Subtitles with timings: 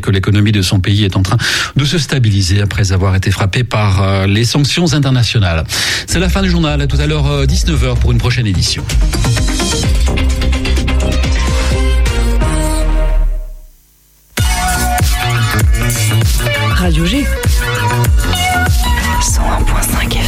[0.00, 1.36] que l'économie de son pays est en train
[1.74, 5.64] de se stabiliser après avoir été frappée par euh, les sanctions internationales.
[6.06, 6.80] C'est la fin du journal.
[6.80, 8.84] À tout à l'heure 19h pour une prochaine édition.
[16.76, 17.24] Radio G.
[19.20, 20.25] 101.5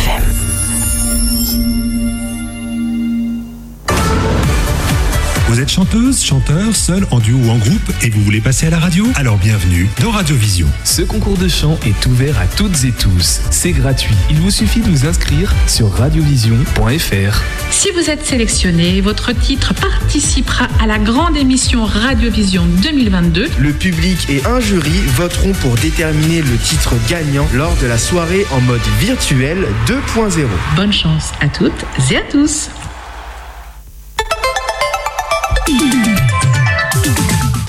[5.58, 8.70] Vous êtes chanteuse, chanteur, seul, en duo ou en groupe et vous voulez passer à
[8.70, 9.04] la radio?
[9.16, 10.68] Alors bienvenue dans Radiovision.
[10.84, 13.40] Ce concours de chant est ouvert à toutes et tous.
[13.50, 14.14] C'est gratuit.
[14.30, 17.42] Il vous suffit de vous inscrire sur radiovision.fr.
[17.72, 23.48] Si vous êtes sélectionné, votre titre participera à la grande émission Radiovision 2022.
[23.58, 28.46] Le public et un jury voteront pour déterminer le titre gagnant lors de la soirée
[28.52, 30.46] en mode virtuel 2.0.
[30.76, 32.70] Bonne chance à toutes et à tous.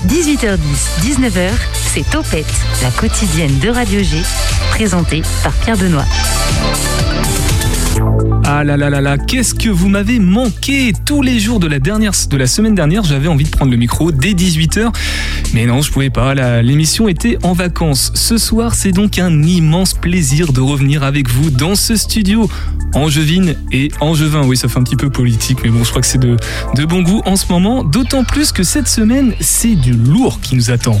[0.08, 0.56] 18h10,
[1.02, 1.50] 19h,
[1.92, 2.46] c'est Topette,
[2.82, 4.22] la quotidienne de Radio G,
[4.70, 6.06] présentée par Pierre Benoît.
[8.44, 10.94] Ah là là là là, qu'est-ce que vous m'avez manqué?
[11.04, 14.12] Tous les jours de la, de la semaine dernière, j'avais envie de prendre le micro
[14.12, 14.92] dès 18h.
[15.52, 18.12] Mais non, je pouvais pas, l'émission était en vacances.
[18.14, 22.48] Ce soir, c'est donc un immense plaisir de revenir avec vous dans ce studio.
[22.94, 26.06] Angevine et Angevin, oui ça fait un petit peu politique, mais bon je crois que
[26.08, 26.36] c'est de,
[26.74, 30.56] de bon goût en ce moment, d'autant plus que cette semaine c'est du lourd qui
[30.56, 31.00] nous attend.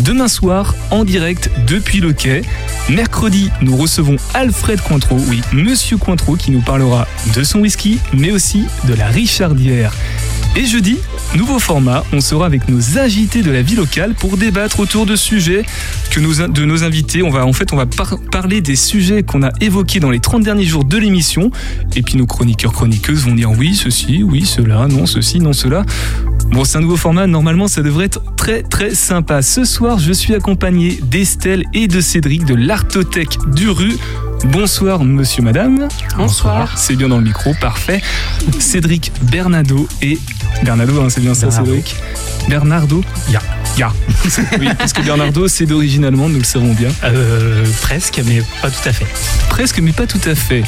[0.00, 2.42] Demain soir, en direct depuis le quai,
[2.90, 8.32] mercredi nous recevons Alfred Cointreau, oui Monsieur Cointreau qui nous parlera de son whisky, mais
[8.32, 9.94] aussi de la Richardière.
[10.56, 10.96] Et jeudi,
[11.36, 15.14] nouveau format, on sera avec nos agités de la vie locale pour débattre autour de
[15.14, 15.64] sujets
[16.10, 17.22] que de nos invités.
[17.22, 17.86] On va, en fait, on va
[18.32, 21.52] parler des sujets qu'on a évoqués dans les 30 derniers jours de l'émission.
[21.94, 25.84] Et puis nos chroniqueurs, chroniqueuses vont dire oui, ceci, oui, cela, non, ceci, non, cela.
[26.50, 29.42] Bon, c'est un nouveau format, normalement ça devrait être très très sympa.
[29.42, 33.96] Ce soir, je suis accompagné d'Estelle et de Cédric de l'Artothèque du Rue.
[34.44, 35.88] Bonsoir monsieur, madame.
[36.16, 36.78] Bonsoir.
[36.78, 38.00] C'est bien dans le micro, parfait.
[38.58, 40.18] Cédric Bernardo et...
[40.62, 41.96] Bernardo, hein, c'est bien ça Cédric
[42.48, 43.40] Bernardo Ya.
[43.78, 43.92] Ya.
[44.58, 46.90] oui, parce que Bernardo, c'est d'origine allemande, nous le savons bien.
[47.04, 49.06] Euh, presque, mais pas tout à fait.
[49.48, 50.62] Presque, mais pas tout à fait.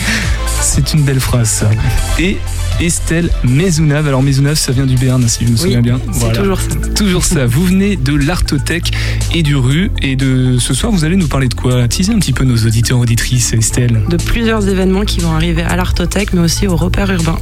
[0.61, 1.71] C'est une belle phrase, ça.
[2.19, 2.39] Et
[2.81, 4.07] Estelle Maisonnave.
[4.09, 6.01] Alors Maisonnave, ça vient du Béarn, si je me souviens bien.
[6.13, 6.69] C'est toujours ça.
[6.95, 7.47] Toujours ça.
[7.47, 8.93] Vous venez de l'Artothèque
[9.35, 9.91] et du Rue.
[10.01, 11.89] Et de ce soir, vous allez nous parler de quoi?
[11.89, 14.01] Teaser un petit peu nos auditeurs auditrices, Estelle.
[14.09, 17.39] De plusieurs événements qui vont arriver à l'Artothèque, mais aussi au repère urbain.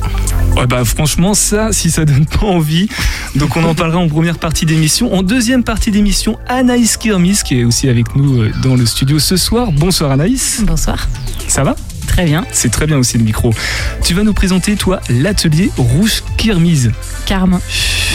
[0.56, 2.88] Ouais, bah franchement, ça, si ça donne pas envie.
[3.37, 5.15] Donc on en parlera en première partie d'émission.
[5.15, 9.18] En deuxième partie d'émission, Anaïs Kirmis, qui est aussi avec nous euh, dans le studio
[9.18, 9.72] ce soir.
[9.72, 10.62] Bonsoir Anaïs.
[10.64, 11.08] Bonsoir.
[11.48, 11.74] Ça va?
[12.10, 12.44] Très bien.
[12.50, 13.54] C'est très bien aussi le micro.
[14.03, 16.91] Tu vas nous présenter, toi, l'atelier Rouge Kirmise.
[17.25, 17.60] Carme.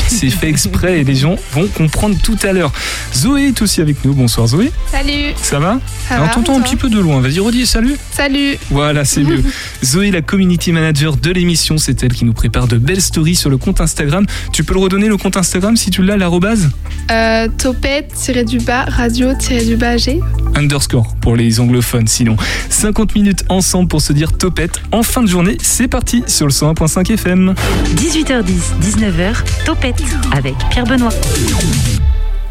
[0.08, 2.72] C'est fait exprès et les gens vont comprendre tout à l'heure.
[3.16, 4.14] Zoé est aussi avec nous.
[4.14, 4.72] Bonsoir Zoé.
[4.92, 5.34] Salut.
[5.42, 7.22] Ça va Ça Alors t'entends un petit peu de loin.
[7.22, 7.96] Vas-y redis salut.
[8.12, 8.58] Salut.
[8.70, 9.42] Voilà, c'est mieux.
[9.84, 13.50] Zoé, la community manager de l'émission, c'est elle qui nous prépare de belles stories sur
[13.50, 14.26] le compte Instagram.
[14.52, 16.70] Tu peux le redonner le compte Instagram si tu l'as, l'arrobase
[17.10, 20.20] Euh, Topette-du-bas, radio-du-bas G.
[20.56, 22.36] Underscore pour les anglophones sinon.
[22.70, 24.82] 50 minutes ensemble pour se dire topette.
[24.92, 27.54] En fin de journée, c'est parti sur le 101.5 FM.
[27.96, 28.44] 18h10,
[28.82, 29.36] 19h,
[29.66, 31.14] Topette avec Pierre Benoît.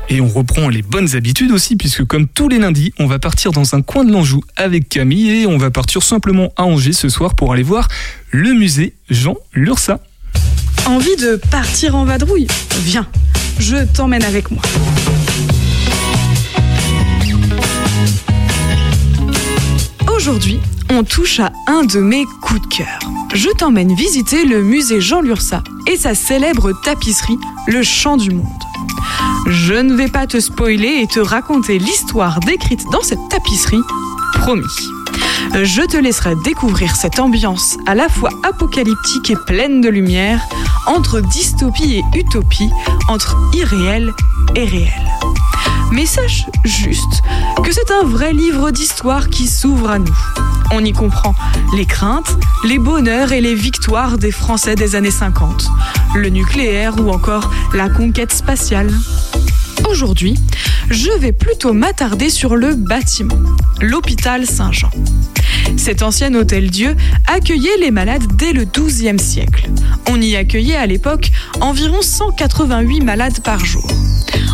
[0.08, 3.52] Et on reprend les bonnes habitudes aussi, puisque comme tous les lundis, on va partir
[3.52, 7.08] dans un coin de l'Anjou avec Camille et on va partir simplement à Angers ce
[7.08, 7.88] soir pour aller voir
[8.30, 10.00] le musée Jean Lursa.
[10.86, 12.46] Envie de partir en vadrouille?
[12.80, 13.06] Viens,
[13.58, 14.62] je t'emmène avec moi.
[20.14, 22.98] Aujourd'hui, on touche à un de mes coups de cœur.
[23.34, 28.46] Je t'emmène visiter le musée Jean Lursa et sa célèbre tapisserie, le Chant du Monde.
[29.46, 33.82] Je ne vais pas te spoiler et te raconter l'histoire décrite dans cette tapisserie,
[34.34, 34.62] promis.
[35.62, 40.40] Je te laisserai découvrir cette ambiance à la fois apocalyptique et pleine de lumière,
[40.86, 42.70] entre dystopie et utopie,
[43.08, 44.12] entre irréel
[44.54, 44.92] et réel.
[45.92, 47.22] Mais sache juste
[47.62, 50.16] que c'est un vrai livre d'histoire qui s'ouvre à nous.
[50.72, 51.34] On y comprend
[51.76, 55.66] les craintes, les bonheurs et les victoires des Français des années 50,
[56.14, 58.90] le nucléaire ou encore la conquête spatiale.
[59.88, 60.34] Aujourd'hui,
[60.90, 63.38] je vais plutôt m'attarder sur le bâtiment,
[63.80, 64.90] l'hôpital Saint-Jean.
[65.76, 69.70] Cet ancien hôtel-dieu accueillait les malades dès le XIIe siècle.
[70.10, 71.30] On y accueillait à l'époque
[71.60, 73.86] environ 188 malades par jour.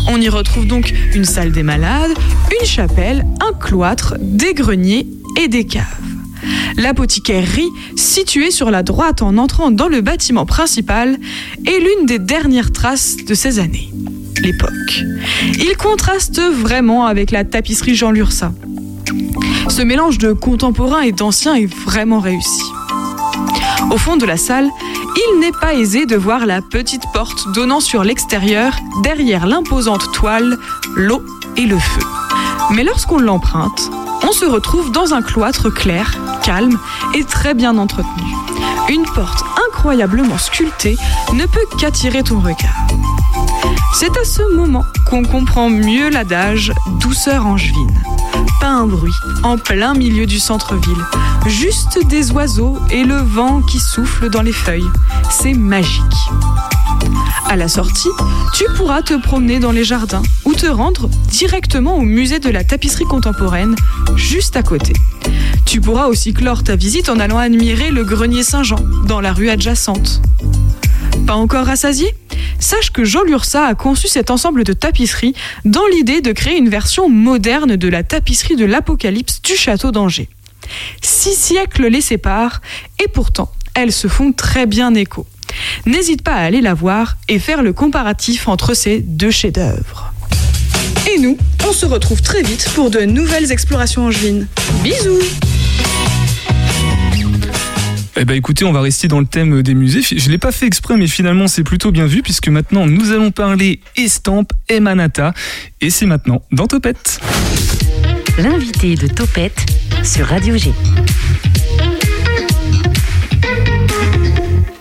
[0.07, 2.11] On y retrouve donc une salle des malades,
[2.59, 5.07] une chapelle, un cloître, des greniers
[5.41, 5.85] et des caves.
[6.77, 11.17] L'apothicairerie, située sur la droite en entrant dans le bâtiment principal,
[11.65, 13.91] est l'une des dernières traces de ces années.
[14.39, 15.03] L'époque.
[15.59, 18.51] Il contraste vraiment avec la tapisserie Jean Lursa.
[19.67, 22.63] Ce mélange de contemporain et d'ancien est vraiment réussi.
[23.91, 24.69] Au fond de la salle,
[25.15, 28.73] il n'est pas aisé de voir la petite porte donnant sur l'extérieur,
[29.03, 30.57] derrière l'imposante toile,
[30.95, 31.21] l'eau
[31.57, 32.01] et le feu.
[32.71, 33.91] Mais lorsqu'on l'emprunte,
[34.23, 36.79] on se retrouve dans un cloître clair, calme
[37.15, 38.23] et très bien entretenu.
[38.89, 40.97] Une porte incroyablement sculptée
[41.33, 42.87] ne peut qu'attirer ton regard.
[43.93, 47.93] C'est à ce moment qu'on comprend mieux l'adage douceur angevine.
[48.59, 51.03] Pas un bruit, en plein milieu du centre-ville.
[51.45, 54.89] Juste des oiseaux et le vent qui souffle dans les feuilles.
[55.29, 56.01] C'est magique.
[57.49, 58.09] À la sortie,
[58.53, 62.63] tu pourras te promener dans les jardins ou te rendre directement au musée de la
[62.63, 63.75] tapisserie contemporaine,
[64.15, 64.93] juste à côté.
[65.65, 69.49] Tu pourras aussi clore ta visite en allant admirer le grenier Saint-Jean dans la rue
[69.49, 70.21] adjacente.
[71.25, 72.13] Pas encore rassasié
[72.59, 75.33] Sache que Jean Lursa a conçu cet ensemble de tapisseries
[75.65, 80.29] dans l'idée de créer une version moderne de la tapisserie de l'Apocalypse du château d'Angers.
[81.01, 82.61] Six siècles les séparent
[83.03, 85.25] et pourtant elles se font très bien écho.
[85.85, 90.13] N'hésite pas à aller la voir et faire le comparatif entre ces deux chefs-d'œuvre.
[91.13, 91.37] Et nous,
[91.67, 94.47] on se retrouve très vite pour de nouvelles explorations angevines.
[94.83, 95.19] Bisous
[98.17, 100.01] eh ben écoutez, on va rester dans le thème des musées.
[100.01, 103.31] Je l'ai pas fait exprès, mais finalement c'est plutôt bien vu puisque maintenant nous allons
[103.31, 105.33] parler estampe et manata.
[105.79, 107.19] Et c'est maintenant dans Topette.
[108.37, 109.65] L'invité de Topette
[110.03, 110.73] sur Radio G.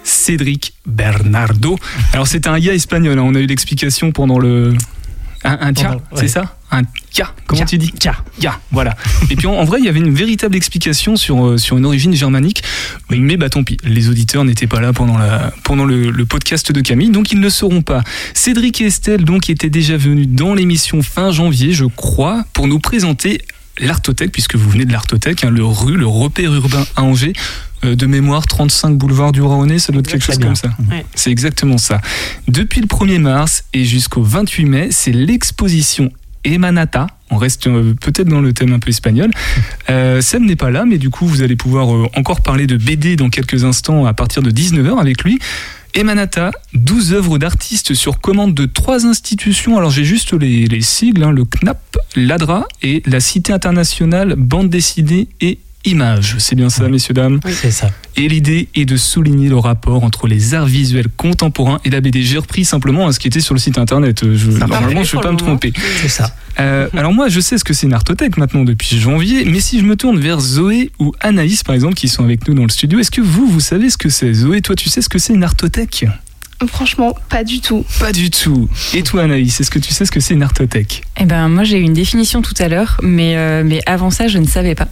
[0.03, 1.79] Cédric Bernardo.
[2.13, 3.23] Alors c'est un gars espagnol, hein.
[3.25, 4.75] on a eu l'explication pendant le...
[5.45, 8.15] Un, un tia, c'est ça Un tia, comment tu dis Tia.
[8.41, 8.95] Ya, voilà.
[9.31, 11.87] Et puis en, en, vrai, il y avait une véritable explication sur, euh, sur une
[11.87, 12.63] origine germanique.
[13.09, 16.73] Mais bah tant pis, les auditeurs n'étaient pas là pendant, la, pendant le, le, podcast
[16.73, 18.03] de Camille, donc ils ne le sauront pas.
[18.35, 22.79] Cédric et Estelle donc étaient déjà venus dans l'émission fin janvier, je crois, pour nous
[22.79, 23.41] présenter
[23.79, 27.33] l'Artothèque, puisque vous venez de l'Artothèque, hein, le rue, le repère urbain à Angers.
[27.85, 30.49] Euh, de mémoire 35 boulevard du Raonnet, ça doit être quelque chose bien.
[30.49, 30.69] comme ça.
[30.91, 31.07] Ouais.
[31.15, 32.01] C'est exactement ça.
[32.47, 36.13] Depuis le 1er mars et jusqu'au 28 mai, c'est l'exposition
[36.45, 37.07] Emanata.
[37.31, 39.31] On reste euh, peut-être dans le thème un peu espagnol.
[39.89, 42.77] Euh, Sam n'est pas là, mais du coup, vous allez pouvoir euh, encore parler de
[42.77, 45.41] BD dans quelques instants à partir de 19h avec lui.
[45.97, 49.77] Emanata, 12 œuvres d'artistes sur commande de trois institutions.
[49.77, 54.69] Alors j'ai juste les, les sigles, hein, le CNAP, l'ADRA et la Cité internationale bande
[54.69, 56.37] dessinée et images.
[56.39, 57.91] C'est bien ça, messieurs, dames C'est ça.
[58.17, 62.23] et l'idée est de souligner le rapport entre les arts visuels contemporains et la BD.
[62.23, 64.23] J'ai repris simplement hein, ce qui était sur le site internet.
[64.35, 65.73] Je, normalement, je ne vais pas me tromper.
[66.03, 66.35] C'est ça.
[66.59, 69.79] Euh, alors moi, je sais ce que c'est une artothèque maintenant depuis janvier, mais si
[69.81, 72.69] je me tourne vers Zoé ou Anaïs, par exemple, qui sont avec nous dans le
[72.71, 74.33] studio, est-ce que vous, vous savez ce que c'est?
[74.35, 76.05] Zoé, toi, tu sais ce que c'est une artothèque?
[76.69, 77.85] Franchement, pas du tout.
[77.99, 78.69] Pas du tout.
[78.95, 81.03] Et toi, Anaïs, est-ce que tu sais ce que c'est une artothèque?
[81.21, 84.29] Eh ben, moi, j'ai eu une définition tout à l'heure, mais, euh, mais avant ça,
[84.29, 84.89] je ne savais pas.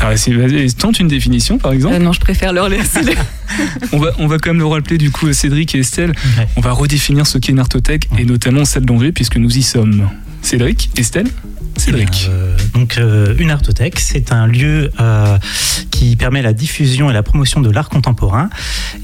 [0.00, 1.94] Alors, c'est- vas-y, tente une définition, par exemple.
[1.94, 3.00] Euh, non, je préfère leur laisser.
[3.92, 6.10] On va, on va quand même le rappeler du coup Cédric et Estelle.
[6.36, 6.46] Ouais.
[6.56, 10.10] On va redéfinir ce qu'est une artothèque et notamment celle d'Angers puisque nous y sommes.
[10.46, 11.26] Cédric, Estelle
[11.76, 12.28] Cédric.
[12.30, 15.38] Euh, donc, euh, une artothèque, c'est un lieu euh,
[15.90, 18.48] qui permet la diffusion et la promotion de l'art contemporain.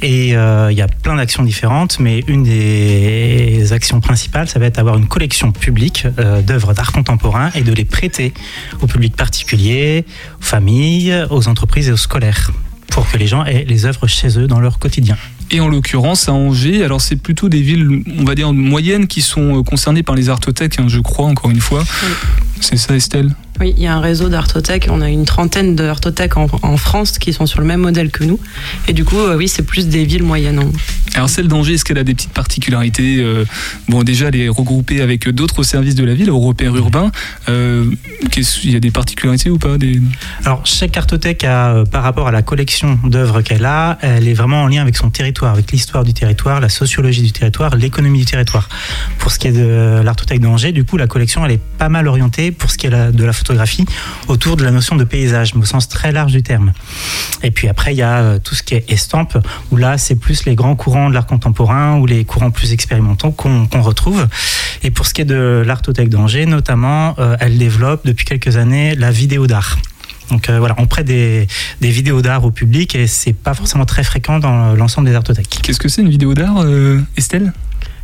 [0.02, 4.76] Et il y a plein d'actions différentes, mais une des actions principales, ça va être
[4.76, 6.06] d'avoir une collection publique
[6.46, 8.32] d'œuvres d'art contemporain et de les prêter
[8.80, 10.06] au public particulier,
[10.38, 12.52] aux familles, aux entreprises et aux scolaires
[12.92, 15.16] pour que les gens aient les œuvres chez eux dans leur quotidien.
[15.50, 19.22] Et en l'occurrence à Angers, alors c'est plutôt des villes, on va dire moyennes, qui
[19.22, 21.84] sont concernées par les artothèques, hein, je crois encore une fois.
[22.60, 23.34] C'est ça Estelle?
[23.60, 24.88] Oui, il y a un réseau d'artothèques.
[24.90, 28.24] On a une trentaine d'artothèques en, en France qui sont sur le même modèle que
[28.24, 28.40] nous.
[28.88, 30.72] Et du coup, euh, oui, c'est plus des villes moyennes.
[31.14, 33.44] Alors celle d'Angers, est-ce qu'elle a des petites particularités euh,
[33.88, 37.12] Bon déjà elle est regroupée avec d'autres services de la ville, au repère urbain.
[37.48, 37.84] Euh,
[38.64, 40.00] Il y a des particularités ou pas des...
[40.44, 44.62] Alors, chaque cartothèque, a, par rapport à la collection d'œuvres qu'elle a, elle est vraiment
[44.62, 48.24] en lien avec son territoire, avec l'histoire du territoire, la sociologie du territoire, l'économie du
[48.24, 48.68] territoire.
[49.18, 52.08] Pour ce qui est de l'artothèque d'Angers, du coup, la collection, elle est pas mal
[52.08, 53.32] orientée pour ce qui est de la
[54.28, 56.72] autour de la notion de paysage, mais au sens très large du terme.
[57.42, 59.38] Et puis après, il y a euh, tout ce qui est estampe,
[59.70, 63.30] où là, c'est plus les grands courants de l'art contemporain ou les courants plus expérimentaux
[63.30, 64.26] qu'on retrouve.
[64.82, 68.94] Et pour ce qui est de l'artothèque d'Angers, notamment, euh, elle développe depuis quelques années
[68.94, 69.78] la vidéo d'art.
[70.30, 71.46] Donc euh, voilà, on prête des,
[71.80, 75.58] vidéos d'art au public et c'est pas forcément très fréquent dans l'ensemble des artothèques.
[75.62, 76.64] Qu'est-ce que c'est une vidéo d'art,
[77.16, 77.52] Estelle?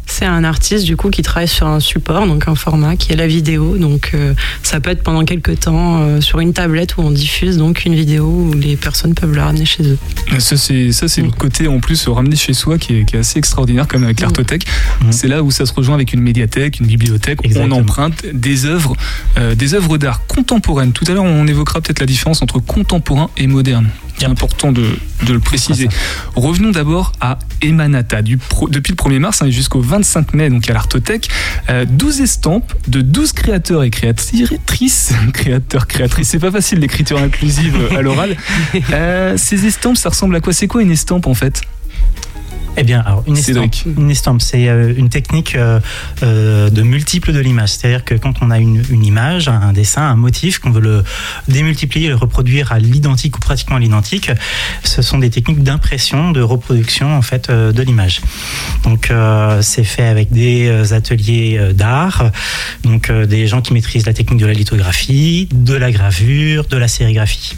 [0.08, 3.16] C'est un artiste du coup qui travaille sur un support, donc un format qui est
[3.16, 3.76] la vidéo.
[3.76, 7.58] Donc euh, ça peut être pendant quelques temps euh, sur une tablette où on diffuse
[7.58, 9.98] donc une vidéo où les personnes peuvent la ramener chez eux.
[10.38, 13.20] Ça c'est ça c'est le côté en plus ramener chez soi qui est, qui est
[13.20, 14.66] assez extraordinaire comme avec l'Artothèque.
[15.10, 17.40] C'est là où ça se rejoint avec une médiathèque, une bibliothèque.
[17.44, 17.76] Exactement.
[17.76, 18.96] On emprunte des œuvres,
[19.36, 20.92] euh, des œuvres d'art contemporaines.
[20.92, 23.88] Tout à l'heure on évoquera peut-être la différence entre contemporain et moderne.
[24.18, 24.84] C'est important de,
[25.26, 25.88] de le préciser.
[26.34, 28.22] Revenons d'abord à Emanata.
[28.22, 31.28] Du pro- depuis le 1er mars hein, jusqu'au 25 mai, donc à l'Artothèque,
[31.70, 35.12] euh, 12 estampes de 12 créateurs et créatrices.
[35.32, 38.36] créateurs, créatrices, c'est pas facile l'écriture inclusive euh, à l'oral.
[38.92, 40.52] Euh, ces estampes, ça ressemble à quoi?
[40.52, 41.60] C'est quoi une estampe en fait?
[42.78, 43.84] Eh bien, alors, une estampe, Cédric.
[43.98, 45.80] une estampe, c'est euh, une technique euh,
[46.22, 47.70] euh, de multiple de l'image.
[47.70, 51.04] C'est-à-dire que quand on a une, une image, un dessin, un motif, qu'on veut le
[51.48, 54.30] démultiplier, le reproduire à l'identique ou pratiquement à l'identique,
[54.84, 58.20] ce sont des techniques d'impression, de reproduction en fait de l'image.
[58.84, 62.30] Donc, euh, c'est fait avec des ateliers d'art,
[62.84, 66.76] donc euh, des gens qui maîtrisent la technique de la lithographie, de la gravure, de
[66.76, 67.56] la sérigraphie.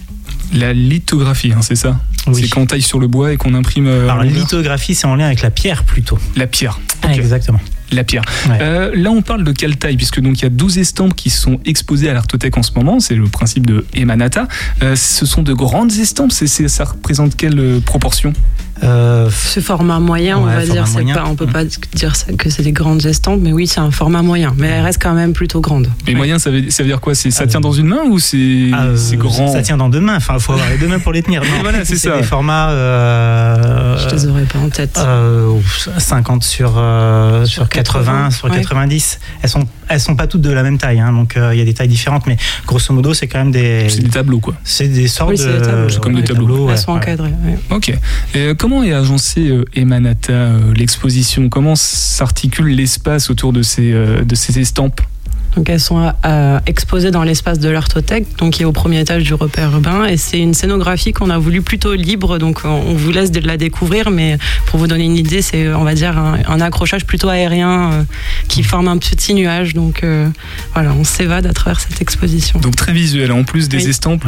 [0.52, 2.00] La lithographie, hein, c'est ça?
[2.26, 2.42] Oui.
[2.42, 5.14] C'est quand on taille sur le bois et qu'on imprime euh, Alors, lithographie, c'est en
[5.16, 6.18] lien avec la pierre plutôt.
[6.36, 6.78] la pierre.
[7.02, 7.60] Ah, exactement.
[7.92, 8.22] La pierre.
[8.48, 8.58] Ouais.
[8.60, 11.28] Euh, là, on parle de quelle taille Puisque donc il y a 12 estampes qui
[11.30, 13.00] sont exposées à l'Artothèque en ce moment.
[13.00, 14.46] C'est le principe de Emanata.
[14.82, 16.30] Euh, ce sont de grandes estampes.
[16.30, 18.32] C'est, c'est- ça représente quelle proportion?
[18.82, 21.14] Euh, Ce format moyen, on va dire, c'est moyen.
[21.14, 23.90] pas, on peut pas dire ça, que c'est des grandes estampes, mais oui, c'est un
[23.90, 25.88] format moyen, mais elle reste quand même plutôt grande.
[26.06, 27.14] Mais moyen, ça veut, ça veut dire quoi?
[27.14, 29.52] Ça tient dans une main ou c'est, Ah, euh, grand?
[29.52, 30.16] Ça tient dans deux mains.
[30.16, 31.42] Enfin, il faut avoir les deux mains pour les tenir.
[31.50, 32.16] Non, Voilà, c'est ça.
[32.16, 32.70] des formats.
[32.70, 34.98] euh, Je les aurais pas en tête.
[34.98, 35.52] euh,
[35.98, 38.56] 50 sur, euh, sur 80, 80, sur ouais.
[38.58, 39.18] 90.
[39.42, 41.62] Elles sont, elles sont pas toutes de la même taille, hein, donc euh, il y
[41.62, 43.88] a des tailles différentes, mais grosso modo, c'est quand même des.
[43.88, 44.54] C'est des tableaux, quoi.
[44.64, 45.88] C'est des sortes Oui, de.
[45.88, 46.66] C'est comme des tableaux.
[46.66, 46.98] ouais, Elles sont ouais.
[46.98, 47.32] encadrées.
[47.44, 47.58] ouais.
[47.70, 47.88] Ok.
[47.88, 47.98] Et,
[48.38, 51.48] euh, comment est agencé euh, Emanata, euh, l'exposition?
[51.48, 55.00] Comment s'articule l'espace autour de ces, euh, de ces estampes?
[55.56, 59.24] Donc elles sont euh, exposées dans l'espace de l'Artothèque, donc qui est au premier étage
[59.24, 63.10] du repère urbain, et c'est une scénographie qu'on a voulu plutôt libre, donc on- vous
[63.10, 66.38] laisse de la découvrir, mais pour vous donner une idée, c'est on va dire un,
[66.46, 68.02] un accrochage plutôt aérien euh,
[68.48, 70.28] qui forme un petit nuage, donc euh,
[70.74, 72.60] voilà, on s'évade à travers cette exposition.
[72.60, 73.32] Donc très visuel.
[73.32, 74.24] En plus des Oui, estampes,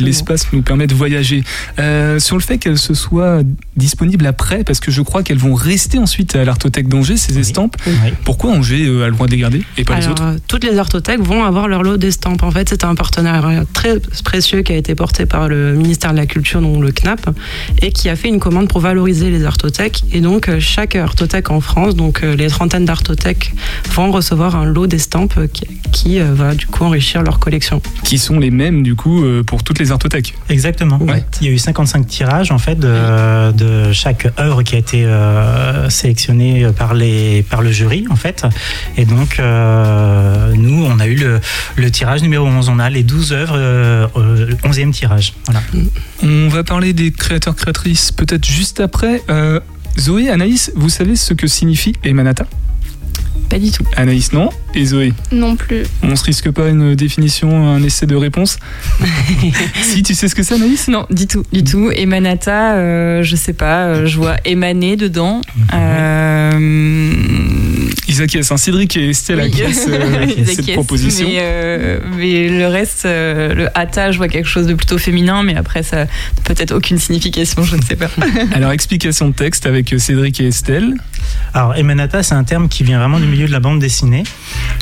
[0.00, 1.42] l'espace nous permet de voyager.
[1.78, 3.40] Euh, sur le fait qu'elles se soient
[3.76, 7.76] disponibles après, parce que je crois qu'elles vont rester ensuite à l'Artothèque d'Angers, ces estampes.
[7.86, 7.92] Oui.
[8.24, 10.36] Pourquoi Angers a le droit de les garder et pas les autres?
[10.48, 12.42] toutes les artothèques vont avoir leur lot d'estampes.
[12.42, 16.16] En fait, c'est un partenariat très précieux qui a été porté par le ministère de
[16.16, 17.30] la Culture, donc le CNAP,
[17.82, 20.04] et qui a fait une commande pour valoriser les artothèques.
[20.12, 23.54] Et donc, euh, chaque artothèque en France, donc euh, les trentaines d'artothèques,
[23.92, 27.80] vont recevoir un lot d'estampes qui, qui, euh, va du coup enrichir leur collection.
[28.04, 30.34] Qui sont les mêmes du coup pour toutes les artothèques.
[30.48, 30.98] Exactement.
[31.00, 31.24] Ouais.
[31.40, 35.04] Il y a eu 55 tirages en fait de, de chaque œuvre qui a été
[35.04, 38.44] euh, sélectionnée par les par le jury en fait.
[38.96, 41.40] Et donc euh, nous on a eu le,
[41.76, 42.68] le tirage numéro 11.
[42.68, 45.34] On a les 12 œuvres, euh, euh, le 11e tirage.
[45.46, 45.62] Voilà.
[46.22, 49.22] On va parler des créateurs créatrices peut-être juste après.
[49.30, 49.60] Euh,
[49.98, 52.46] Zoé, Anaïs, vous savez ce que signifie Emanata
[53.48, 53.84] Pas du tout.
[53.96, 55.12] Anaïs non et Zoé.
[55.32, 55.84] Non plus.
[56.02, 58.58] On se risque pas une définition, un essai de réponse
[59.82, 61.90] Si tu sais ce que c'est Anaïs Non, du tout, du tout.
[61.90, 65.40] Et Manata, euh, je sais pas, euh, je vois émaner dedans.
[65.72, 66.58] Euh,
[68.08, 69.46] Isaac Yes, hein, Cédric et Estelle oui.
[69.46, 71.26] acquiescent euh, cette proposition.
[71.28, 75.42] Mais, euh, mais le reste, euh, le hata, je vois quelque chose de plutôt féminin,
[75.42, 76.06] mais après, ça n'a
[76.44, 78.08] peut-être aucune signification, je ne sais pas.
[78.52, 80.94] Alors, explication de texte avec Cédric et Estelle.
[81.54, 84.24] Alors, emanata, c'est un terme qui vient vraiment du milieu de la bande dessinée,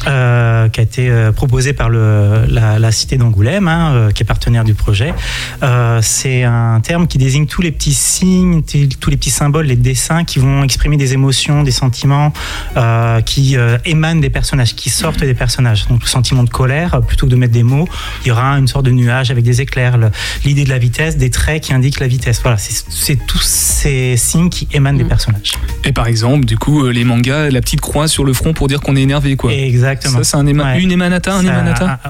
[0.07, 4.23] euh, qui a été euh, proposé par le, la, la cité d'Angoulême, hein, euh, qui
[4.23, 5.15] est partenaire du projet.
[5.63, 9.77] Euh, c'est un terme qui désigne tous les petits signes, tous les petits symboles, les
[9.77, 12.33] dessins qui vont exprimer des émotions, des sentiments,
[12.77, 15.87] euh, qui euh, émanent des personnages, qui sortent des personnages.
[15.87, 17.89] Donc, le sentiment de colère, plutôt que de mettre des mots,
[18.25, 19.99] il y aura une sorte de nuage avec des éclairs.
[20.45, 22.41] L'idée de la vitesse, des traits qui indiquent la vitesse.
[22.43, 25.53] Voilà, c'est c'est tous ces signes qui émanent des personnages.
[25.85, 28.69] Et par exemple, du coup, euh, les mangas, la petite croix sur le front pour
[28.69, 29.53] dire qu'on est énervé, quoi.
[29.53, 30.19] Exactement.
[30.19, 30.81] Ça, c'est un éma- Ouais.
[30.83, 32.01] une émanata, un Ça- émanata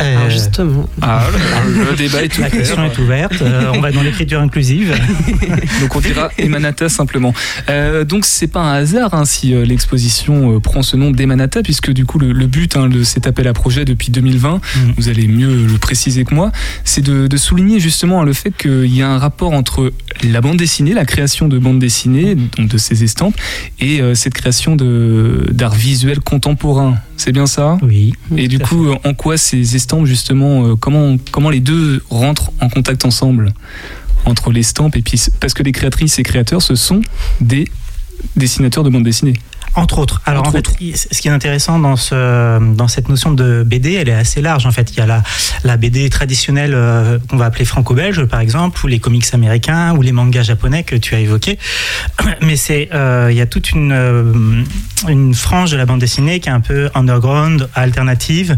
[0.00, 1.24] Euh, justement, Ah,
[1.66, 2.58] le, le débat est La ouvert.
[2.58, 3.40] question est ouverte.
[3.42, 4.94] Euh, on va dans l'écriture inclusive.
[5.80, 7.32] Donc on dira Emanata simplement.
[7.70, 11.62] Euh, donc c'est pas un hasard hein, si euh, l'exposition euh, prend ce nom d'Emanata,
[11.62, 14.60] puisque du coup le, le but hein, de cet appel à projet depuis 2020,
[14.98, 16.52] vous allez mieux le préciser que moi,
[16.84, 19.92] c'est de, de souligner justement le fait qu'il y a un rapport entre
[20.30, 23.36] la bande dessinée, la création de bande dessinée, donc de ces estampes,
[23.80, 26.96] et euh, cette création de- d'art visuel contemporain.
[27.16, 27.78] C'est bien ça?
[27.82, 28.12] Oui.
[28.36, 32.52] Et du coup, euh, en quoi ces estampes, justement, euh, comment, comment les deux rentrent
[32.60, 33.52] en contact ensemble?
[34.24, 35.20] Entre l'estampe et puis.
[35.40, 37.00] Parce que les créatrices et créateurs, ce sont
[37.40, 37.68] des
[38.34, 39.34] dessinateurs de bande dessinée.
[39.76, 40.22] Entre autres.
[40.24, 43.92] Alors Entre en fait, ce qui est intéressant dans ce dans cette notion de BD,
[43.92, 44.90] elle est assez large en fait.
[44.92, 45.22] Il y a la
[45.64, 50.00] la BD traditionnelle euh, qu'on va appeler franco-belge par exemple, ou les comics américains, ou
[50.00, 51.58] les mangas japonais que tu as évoqués.
[52.42, 54.64] Mais c'est euh, il y a toute une euh,
[55.08, 58.56] une frange de la bande dessinée qui est un peu underground, alternative,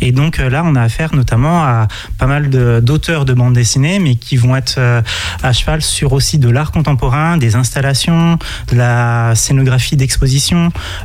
[0.00, 3.98] et donc là on a affaire notamment à pas mal de- d'auteurs de bande dessinée,
[3.98, 4.78] mais qui vont être
[5.42, 8.38] à cheval sur aussi de l'art contemporain, des installations,
[8.70, 10.59] de la scénographie d'exposition,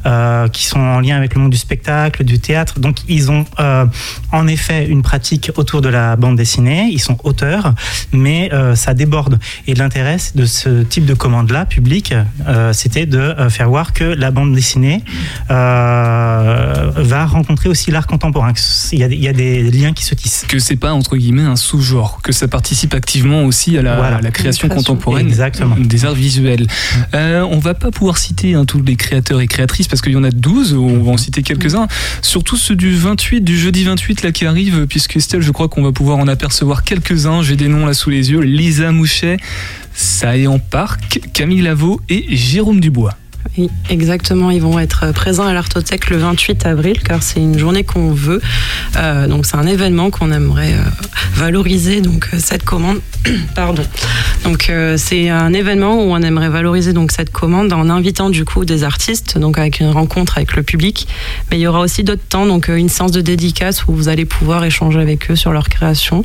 [0.05, 2.79] euh, qui sont en lien avec le monde du spectacle, du théâtre.
[2.79, 3.85] Donc ils ont euh,
[4.31, 7.73] en effet une pratique autour de la bande dessinée, ils sont auteurs,
[8.11, 9.39] mais euh, ça déborde.
[9.67, 12.13] Et l'intérêt de ce type de commande-là, publique,
[12.47, 15.03] euh, c'était de faire voir que la bande dessinée
[15.51, 18.53] euh, va rencontrer aussi l'art contemporain.
[18.91, 20.45] Il y, a, des- il y a des liens qui se tissent.
[20.47, 24.17] Que c'est pas entre guillemets un sous-genre, que ça participe activement aussi à la, Voilà.
[24.17, 24.93] à la création Création.
[24.93, 25.75] contemporaine Exactement.
[25.77, 26.67] des arts visuels.
[27.13, 30.15] Euh, on va pas pouvoir citer hein, tous les créateurs et créatrices parce qu'il y
[30.17, 31.87] en a 12, on va en citer quelques-uns,
[32.21, 35.83] surtout ceux du 28, du jeudi 28 là qui arrive, puisque Estelle, je crois qu'on
[35.83, 39.37] va pouvoir en apercevoir quelques-uns, j'ai des noms là sous les yeux, Lisa Mouchet,
[39.93, 43.15] Saéan Park, Camille Lavaux et Jérôme Dubois.
[43.57, 44.51] Oui, exactement.
[44.51, 48.41] Ils vont être présents à l'Artothèque le 28 avril, car c'est une journée qu'on veut.
[48.97, 50.83] Euh, donc c'est un événement qu'on aimerait euh,
[51.35, 52.01] valoriser.
[52.01, 52.99] Donc euh, cette commande,
[53.55, 53.83] pardon.
[54.43, 58.45] Donc euh, c'est un événement où on aimerait valoriser donc cette commande en invitant du
[58.45, 61.07] coup des artistes, donc avec une rencontre avec le public.
[61.49, 64.09] Mais il y aura aussi d'autres temps, donc euh, une séance de dédicace où vous
[64.09, 66.23] allez pouvoir échanger avec eux sur leur création,